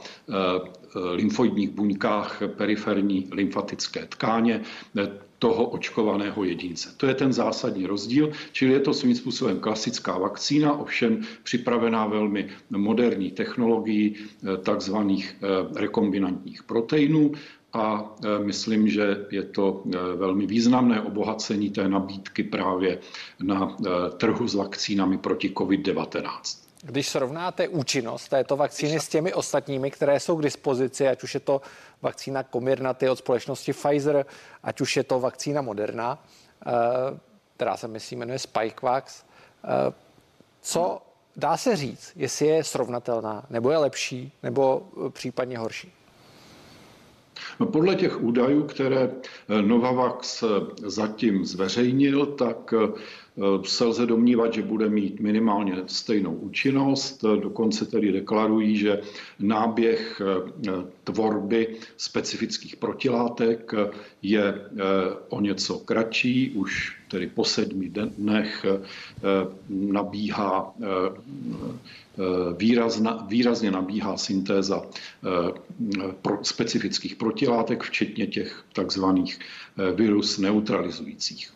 lymfoidních 1.11 1.69
buňkách 1.69 2.41
periferní 2.57 3.27
lymfatické 3.31 4.05
tkáně 4.05 4.61
toho 5.41 5.65
očkovaného 5.73 6.43
jedince. 6.43 6.93
To 6.97 7.07
je 7.07 7.15
ten 7.15 7.33
zásadní 7.33 7.85
rozdíl, 7.89 8.31
čili 8.51 8.73
je 8.73 8.79
to 8.79 8.93
svým 8.93 9.15
způsobem 9.15 9.59
klasická 9.59 10.17
vakcína, 10.17 10.73
ovšem 10.73 11.21
připravená 11.43 12.05
velmi 12.05 12.49
moderní 12.69 13.31
technologií 13.31 14.15
eh, 14.15 14.57
takzvaných 14.57 15.35
eh, 15.41 15.47
rekombinantních 15.81 16.63
proteinů 16.63 17.31
a 17.73 18.05
eh, 18.05 18.39
myslím, 18.45 18.87
že 18.87 19.25
je 19.31 19.43
to 19.43 19.83
velmi 20.15 20.45
významné 20.45 21.01
obohacení 21.01 21.69
té 21.69 21.89
nabídky 21.89 22.43
právě 22.43 22.99
na 23.41 23.77
trhu 24.17 24.47
s 24.47 24.55
vakcínami 24.55 25.17
proti 25.17 25.49
COVID-19. 25.49 26.70
Když 26.83 27.09
srovnáte 27.09 27.67
účinnost 27.67 28.29
této 28.29 28.57
vakcíny 28.57 28.99
s 28.99 29.07
těmi 29.07 29.33
ostatními, 29.33 29.91
které 29.91 30.19
jsou 30.19 30.35
k 30.35 30.41
dispozici, 30.41 31.07
ať 31.07 31.23
už 31.23 31.33
je 31.33 31.39
to 31.39 31.61
vakcína 32.01 32.43
Comirnaty 32.43 33.09
od 33.09 33.15
společnosti 33.15 33.73
Pfizer, 33.73 34.25
ať 34.63 34.81
už 34.81 34.97
je 34.97 35.03
to 35.03 35.19
vakcína 35.19 35.61
Moderna, 35.61 36.23
eh, 36.65 36.71
která 37.55 37.77
se 37.77 37.87
myslím 37.87 38.19
jmenuje 38.19 38.39
Spikevax, 38.39 39.23
eh, 39.23 39.93
co 40.61 41.01
dá 41.35 41.57
se 41.57 41.75
říct, 41.75 42.11
jestli 42.15 42.47
je 42.47 42.63
srovnatelná, 42.63 43.45
nebo 43.49 43.71
je 43.71 43.77
lepší, 43.77 44.31
nebo 44.43 44.83
případně 45.09 45.57
horší? 45.57 45.93
No 47.59 47.65
podle 47.65 47.95
těch 47.95 48.21
údajů, 48.21 48.63
které 48.63 49.11
Novavax 49.61 50.43
zatím 50.85 51.45
zveřejnil, 51.45 52.25
tak 52.25 52.73
Eh, 52.73 52.87
se 53.63 53.85
lze 53.85 54.05
domnívat, 54.05 54.53
že 54.53 54.61
bude 54.61 54.89
mít 54.89 55.19
minimálně 55.19 55.75
stejnou 55.87 56.33
účinnost. 56.35 57.23
Eh, 57.23 57.41
dokonce 57.41 57.85
tedy 57.85 58.11
deklarují, 58.11 58.77
že 58.77 59.01
náběh 59.39 60.21
eh, 60.21 60.71
tvorby 61.03 61.75
specifických 61.97 62.75
protilátek 62.75 63.71
je 64.21 64.61
o 65.29 65.41
něco 65.41 65.79
kratší, 65.79 66.49
už 66.49 66.97
tedy 67.07 67.27
po 67.27 67.43
sedmi 67.45 67.89
dnech 67.89 68.65
nabíhá 69.69 70.73
výrazna, 72.57 73.25
výrazně 73.29 73.71
nabíhá 73.71 74.17
syntéza 74.17 74.81
specifických 76.41 77.15
protilátek, 77.15 77.83
včetně 77.83 78.27
těch 78.27 78.63
takzvaných 78.73 79.39
virus 79.95 80.37
neutralizujících. 80.37 81.51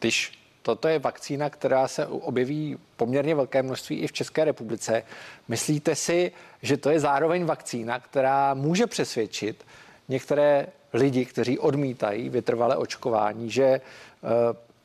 Když 0.00 0.38
toto 0.62 0.88
je 0.88 0.98
vakcína, 0.98 1.50
která 1.50 1.88
se 1.88 2.06
objeví 2.06 2.78
poměrně 2.96 3.34
velké 3.34 3.62
množství 3.62 3.96
i 3.96 4.06
v 4.06 4.12
České 4.12 4.44
republice, 4.44 5.02
myslíte 5.48 5.94
si, 5.94 6.32
že 6.62 6.76
to 6.76 6.90
je 6.90 7.00
zároveň 7.00 7.44
vakcína, 7.44 8.00
která 8.00 8.54
může 8.54 8.86
přesvědčit 8.86 9.64
některé 10.08 10.66
lidi, 10.92 11.24
kteří 11.24 11.58
odmítají 11.58 12.28
vytrvalé 12.28 12.76
očkování, 12.76 13.50
že, 13.50 13.64
eh, 13.64 13.80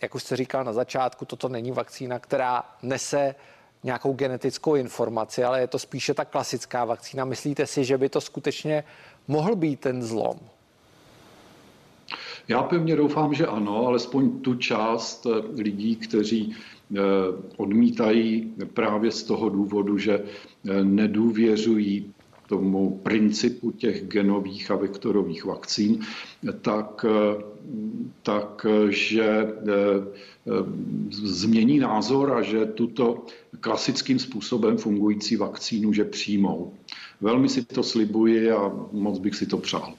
jak 0.01 0.15
už 0.15 0.23
jste 0.23 0.35
říkal 0.35 0.63
na 0.63 0.73
začátku, 0.73 1.25
toto 1.25 1.49
není 1.49 1.71
vakcína, 1.71 2.19
která 2.19 2.63
nese 2.81 3.35
nějakou 3.83 4.13
genetickou 4.13 4.75
informaci, 4.75 5.43
ale 5.43 5.59
je 5.59 5.67
to 5.67 5.79
spíše 5.79 6.13
ta 6.13 6.25
klasická 6.25 6.85
vakcína. 6.85 7.25
Myslíte 7.25 7.67
si, 7.67 7.85
že 7.85 7.97
by 7.97 8.09
to 8.09 8.21
skutečně 8.21 8.83
mohl 9.27 9.55
být 9.55 9.79
ten 9.79 10.03
zlom? 10.03 10.39
Já 12.47 12.63
pevně 12.63 12.95
doufám, 12.95 13.33
že 13.33 13.47
ano, 13.47 13.87
alespoň 13.87 14.39
tu 14.39 14.55
část 14.55 15.25
eh, 15.25 15.61
lidí, 15.61 15.95
kteří 15.95 16.55
eh, 16.95 16.99
odmítají 17.57 18.53
právě 18.73 19.11
z 19.11 19.23
toho 19.23 19.49
důvodu, 19.49 19.97
že 19.97 20.23
eh, 20.23 20.83
nedůvěřují 20.83 22.13
tomu 22.47 22.99
principu 23.03 23.71
těch 23.71 24.07
genových 24.07 24.71
a 24.71 24.75
vektorových 24.75 25.45
vakcín, 25.45 25.99
tak, 26.61 27.05
tak 28.23 28.65
že 28.89 29.47
změní 31.11 31.79
názor 31.79 32.31
a 32.33 32.41
že 32.41 32.65
tuto 32.65 33.25
klasickým 33.59 34.19
způsobem 34.19 34.77
fungující 34.77 35.35
vakcínu, 35.35 35.93
že 35.93 36.05
přijmou. 36.05 36.73
Velmi 37.21 37.49
si 37.49 37.65
to 37.65 37.83
slibuji 37.83 38.51
a 38.51 38.71
moc 38.91 39.19
bych 39.19 39.35
si 39.35 39.45
to 39.45 39.57
přál. 39.57 39.93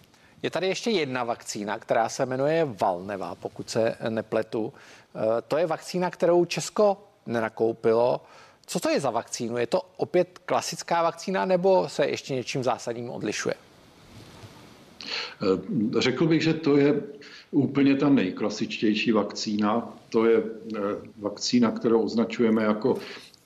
Je 0.44 0.50
tady 0.50 0.66
ještě 0.66 0.90
jedna 0.90 1.24
vakcína, 1.24 1.78
která 1.78 2.08
se 2.08 2.26
jmenuje 2.26 2.68
Valneva, 2.80 3.34
pokud 3.34 3.70
se 3.70 3.96
nepletu. 4.08 4.72
E, 5.14 5.42
to 5.42 5.56
je 5.56 5.66
vakcína, 5.66 6.10
kterou 6.10 6.44
Česko 6.44 6.96
nenakoupilo. 7.26 8.20
Co 8.66 8.80
to 8.80 8.90
je 8.90 9.00
za 9.00 9.10
vakcínu? 9.10 9.56
Je 9.56 9.66
to 9.66 9.82
opět 9.96 10.38
klasická 10.44 11.02
vakcína 11.02 11.44
nebo 11.44 11.88
se 11.88 12.06
ještě 12.06 12.34
něčím 12.34 12.64
zásadním 12.64 13.10
odlišuje? 13.10 13.54
E, 13.54 13.60
řekl 16.00 16.26
bych, 16.26 16.42
že 16.42 16.54
to 16.54 16.76
je 16.76 17.00
úplně 17.50 17.96
ta 17.96 18.08
nejklasičtější 18.08 19.12
vakcína. 19.12 19.88
To 20.08 20.26
je 20.26 20.38
e, 20.38 20.42
vakcína, 21.18 21.70
kterou 21.70 22.02
označujeme 22.02 22.62
jako 22.62 22.96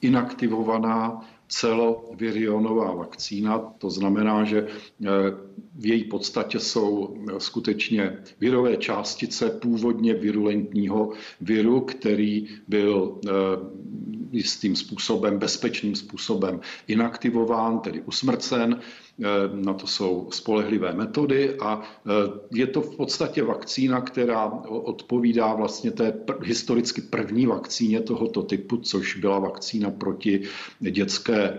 inaktivovaná 0.00 1.24
celovirionová 1.48 2.94
vakcína. 2.94 3.58
To 3.78 3.90
znamená, 3.90 4.44
že 4.44 4.66
eh, 4.66 5.08
v 5.74 5.86
její 5.86 6.04
podstatě 6.04 6.58
jsou 6.58 7.16
eh, 7.16 7.40
skutečně 7.40 8.18
virové 8.40 8.76
částice 8.76 9.50
původně 9.50 10.14
virulentního 10.14 11.12
viru, 11.40 11.80
který 11.80 12.48
byl 12.68 13.20
eh, 13.26 13.30
jistým 14.32 14.76
způsobem, 14.76 15.38
bezpečným 15.38 15.96
způsobem 15.96 16.60
inaktivován, 16.86 17.78
tedy 17.78 18.00
usmrcen. 18.00 18.80
Eh, 19.22 19.26
na 19.52 19.74
to 19.74 19.86
jsou 19.86 20.28
spolehlivé 20.30 20.92
metody 20.92 21.54
a 21.60 21.82
eh, 21.82 22.10
je 22.54 22.66
to 22.66 22.80
v 22.80 22.96
podstatě 22.96 23.42
vakcína, 23.42 24.00
která 24.00 24.46
odpovídá 24.68 25.54
vlastně 25.54 25.90
té 25.90 26.14
historicky 26.42 27.00
první 27.00 27.46
vakcíně 27.46 28.00
tohoto 28.00 28.42
typu, 28.42 28.76
což 28.76 29.16
byla 29.16 29.38
vakcína 29.38 29.90
proti 29.90 30.42
dětské 30.80 31.58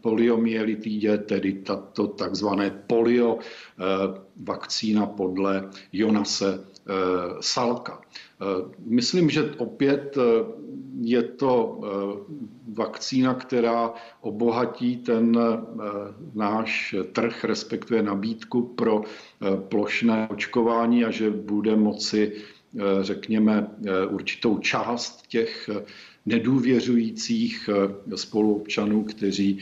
poliomyelitidě, 0.00 1.18
tedy 1.18 1.52
tato 1.52 2.06
takzvané 2.06 2.70
polio 2.86 3.38
vakcína 4.36 5.06
podle 5.06 5.70
Jonase 5.92 6.64
Salka. 7.40 8.00
Myslím, 8.86 9.30
že 9.30 9.54
opět 9.58 10.16
je 11.00 11.22
to 11.22 11.80
vakcína, 12.72 13.34
která 13.34 13.92
obohatí 14.20 14.96
ten 14.96 15.38
eh, 15.38 15.58
náš 16.34 16.94
trh, 17.12 17.44
respektive 17.44 18.02
nabídku 18.02 18.62
pro 18.62 19.02
eh, 19.02 19.56
plošné 19.56 20.28
očkování 20.30 21.04
a 21.04 21.10
že 21.10 21.30
bude 21.30 21.76
moci, 21.76 22.32
eh, 22.32 22.80
řekněme, 23.00 23.70
určitou 24.10 24.58
část 24.58 25.26
těch 25.26 25.70
nedůvěřujících 26.26 27.70
spoluobčanů, 28.14 29.04
kteří 29.04 29.58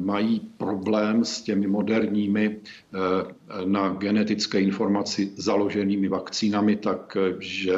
mají 0.00 0.40
problém 0.56 1.24
s 1.24 1.42
těmi 1.42 1.66
moderními 1.66 2.56
na 3.64 3.88
genetické 3.88 4.60
informaci 4.60 5.32
založenými 5.36 6.08
vakcínami, 6.08 6.76
takže 6.76 7.74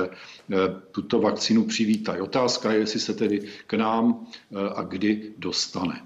tuto 0.92 1.20
vakcínu 1.20 1.64
přivítají. 1.64 2.20
Otázka 2.20 2.72
je, 2.72 2.78
jestli 2.78 3.00
se 3.00 3.14
tedy 3.14 3.42
k 3.66 3.74
nám 3.74 4.26
a 4.74 4.82
kdy 4.82 5.32
dostane. 5.38 6.00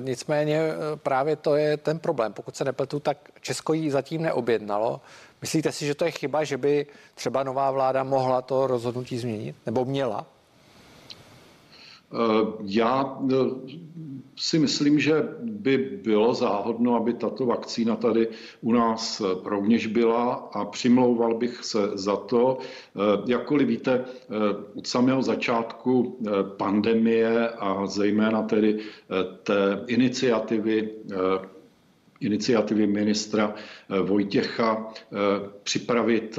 Nicméně 0.00 0.60
právě 0.96 1.36
to 1.36 1.56
je 1.56 1.76
ten 1.76 1.98
problém. 1.98 2.32
Pokud 2.32 2.56
se 2.56 2.64
nepletu, 2.64 3.00
tak 3.00 3.30
Česko 3.40 3.72
ji 3.72 3.90
zatím 3.90 4.22
neobjednalo. 4.22 5.00
Myslíte 5.40 5.72
si, 5.72 5.86
že 5.86 5.94
to 5.94 6.04
je 6.04 6.10
chyba, 6.10 6.44
že 6.44 6.56
by 6.56 6.86
třeba 7.14 7.42
nová 7.42 7.70
vláda 7.70 8.04
mohla 8.04 8.42
to 8.42 8.66
rozhodnutí 8.66 9.18
změnit? 9.18 9.56
Nebo 9.66 9.84
měla? 9.84 10.26
Eh, 12.12 12.52
já 12.62 13.18
eh, 13.32 13.34
si 14.36 14.58
myslím, 14.58 15.00
že 15.00 15.28
by 15.42 15.78
bylo 15.78 16.34
záhodno, 16.34 16.96
aby 16.96 17.12
tato 17.14 17.46
vakcína 17.46 17.96
tady 17.96 18.28
u 18.60 18.72
nás 18.72 19.20
eh, 19.20 19.24
rovněž 19.44 19.86
byla 19.86 20.34
a 20.52 20.64
přimlouval 20.64 21.34
bych 21.34 21.64
se 21.64 21.78
za 21.94 22.16
to. 22.16 22.58
Jakkoliv 23.26 23.68
víte, 23.68 24.04
od 24.74 24.86
samého 24.86 25.22
začátku 25.22 26.18
pandemie 26.56 27.48
a 27.48 27.86
zejména 27.86 28.42
tedy 28.42 28.78
té 29.42 29.84
iniciativy 29.86 30.90
iniciativy 32.20 32.86
ministra 32.86 33.54
Vojtěcha 34.02 34.92
připravit 35.62 36.38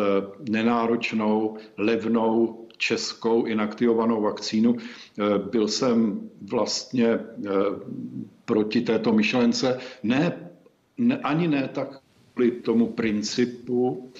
nenáročnou, 0.49 1.57
levnou 1.77 2.66
českou 2.77 3.45
inaktivovanou 3.45 4.21
vakcínu. 4.21 4.77
Eh, 4.77 5.23
byl 5.51 5.67
jsem 5.67 6.29
vlastně 6.41 7.07
eh, 7.07 7.19
proti 8.45 8.81
této 8.81 9.13
myšlence. 9.13 9.79
Ne, 10.03 10.49
ne 10.97 11.17
ani 11.17 11.47
ne 11.47 11.69
tak 11.73 11.99
kvůli 12.33 12.51
tomu 12.51 12.87
principu 12.87 14.11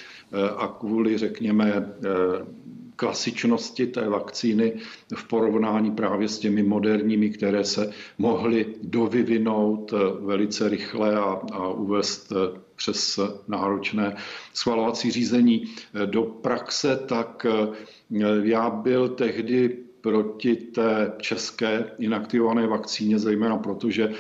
a 0.58 0.67
kvůli, 0.67 1.17
řekněme, 1.17 1.93
klasičnosti 2.96 3.88
té 3.88 4.10
vakcíny 4.10 4.74
v 5.15 5.28
porovnání 5.28 5.91
právě 5.91 6.28
s 6.28 6.39
těmi 6.39 6.63
moderními, 6.63 7.30
které 7.30 7.63
se 7.63 7.91
mohly 8.17 8.65
dovyvinout 8.84 9.94
velice 10.19 10.69
rychle 10.69 11.15
a, 11.15 11.42
a 11.52 11.67
uvést 11.69 12.34
přes 12.78 13.19
náročné 13.48 14.15
schvalovací 14.54 15.12
řízení 15.12 15.65
do 16.06 16.23
praxe, 16.23 17.00
tak 17.08 17.46
já 18.44 18.69
byl 18.69 19.10
tehdy 19.10 19.78
proti 20.02 20.56
té 20.56 21.13
české 21.17 21.92
inaktivované 22.00 22.67
vakcíně, 22.67 23.19
zejména 23.19 23.58
protože 23.58 24.13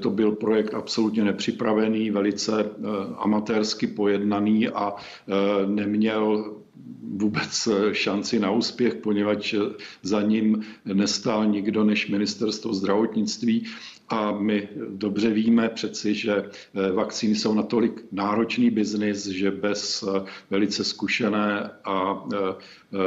to 0.00 0.10
byl 0.10 0.32
projekt 0.32 0.74
absolutně 0.74 1.24
nepřipravený, 1.24 2.10
velice 2.10 2.64
eh, 2.64 2.84
amatérsky 3.16 3.86
pojednaný 3.86 4.68
a 4.68 4.94
eh, 4.94 5.32
neměl 5.66 6.54
vůbec 7.02 7.68
šanci 7.92 8.40
na 8.40 8.50
úspěch, 8.50 8.94
poněvadž 8.94 9.54
za 10.02 10.22
ním 10.22 10.64
nestál 10.84 11.46
nikdo 11.46 11.84
než 11.84 12.08
ministerstvo 12.08 12.74
zdravotnictví 12.74 13.66
a 14.08 14.32
my 14.32 14.68
dobře 14.88 15.30
víme 15.30 15.68
přeci, 15.68 16.14
že 16.14 16.36
eh, 16.36 16.92
vakcíny 16.92 17.34
jsou 17.34 17.54
natolik 17.54 18.04
náročný 18.12 18.70
biznis, 18.70 19.26
že 19.26 19.50
bez 19.50 20.02
eh, 20.02 20.24
velice 20.50 20.84
zkušené 20.84 21.70
a 21.84 22.24
eh, 22.34 22.38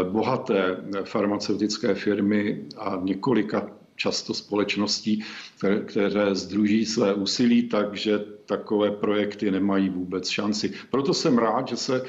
bohaté 0.04 0.78
farmaceutické 1.04 1.96
firmy 1.96 2.66
a 2.78 3.00
několika 3.04 3.72
často 3.96 4.34
společností, 4.34 5.24
které, 5.58 5.80
které 5.80 6.36
združí 6.36 6.86
své 6.86 7.14
úsilí, 7.14 7.70
takže 7.70 8.20
takové 8.46 8.92
projekty 8.92 9.52
nemají 9.52 9.90
vůbec 9.90 10.30
šanci. 10.30 10.74
Proto 10.90 11.14
jsem 11.14 11.38
rád, 11.38 11.68
že 11.68 11.78
se 11.78 12.04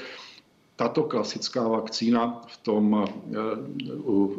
tato 0.77 1.03
klasická 1.03 1.69
vakcína 1.69 2.43
v 2.47 2.57
tom, 2.57 3.05
eh, 3.05 3.37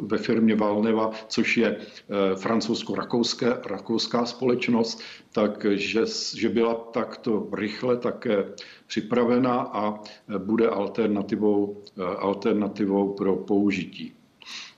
ve 0.00 0.18
firmě 0.18 0.56
Valneva, 0.56 1.10
což 1.28 1.56
je 1.56 1.76
eh, 1.76 2.36
francouzsko-rakouská 2.36 3.58
rakouská 3.66 4.26
společnost, 4.26 5.02
takže 5.32 6.04
že 6.36 6.48
byla 6.48 6.74
takto 6.74 7.48
rychle 7.52 7.96
také 7.96 8.44
připravena 8.86 9.70
a 9.72 9.94
bude 10.38 10.68
alternativou, 10.68 11.82
eh, 11.98 12.02
alternativou 12.02 13.12
pro 13.12 13.36
použití. 13.36 14.12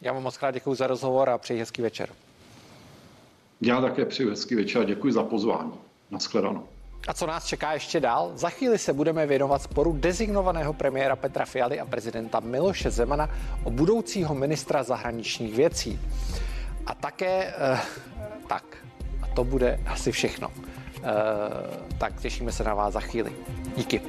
Já 0.00 0.12
vám 0.12 0.22
moc 0.22 0.36
krát 0.36 0.50
děkuji 0.50 0.74
za 0.74 0.86
rozhovor 0.86 1.30
a 1.30 1.38
přeji 1.38 1.60
hezký 1.60 1.82
večer. 1.82 2.08
Já 3.60 3.80
také 3.80 4.04
přeji 4.04 4.30
hezký 4.30 4.54
večer 4.54 4.82
a 4.82 4.84
děkuji 4.84 5.12
za 5.12 5.22
pozvání. 5.22 5.72
Naschledanou. 6.10 6.75
A 7.06 7.14
co 7.14 7.26
nás 7.26 7.44
čeká 7.44 7.72
ještě 7.72 8.00
dál? 8.00 8.32
Za 8.34 8.50
chvíli 8.50 8.78
se 8.78 8.92
budeme 8.92 9.26
věnovat 9.26 9.62
sporu 9.62 9.92
dezignovaného 9.92 10.72
premiéra 10.72 11.16
Petra 11.16 11.44
Fialy 11.44 11.80
a 11.80 11.86
prezidenta 11.86 12.40
Miloše 12.40 12.90
Zemana 12.90 13.30
o 13.64 13.70
budoucího 13.70 14.34
ministra 14.34 14.82
zahraničních 14.82 15.54
věcí. 15.54 16.00
A 16.86 16.94
také, 16.94 17.54
eh, 17.58 17.78
tak, 18.46 18.64
a 19.22 19.26
to 19.26 19.44
bude 19.44 19.80
asi 19.86 20.12
všechno. 20.12 20.50
Eh, 20.96 21.02
tak 21.98 22.20
těšíme 22.20 22.52
se 22.52 22.64
na 22.64 22.74
vás 22.74 22.94
za 22.94 23.00
chvíli. 23.00 23.32
Díky. 23.76 24.00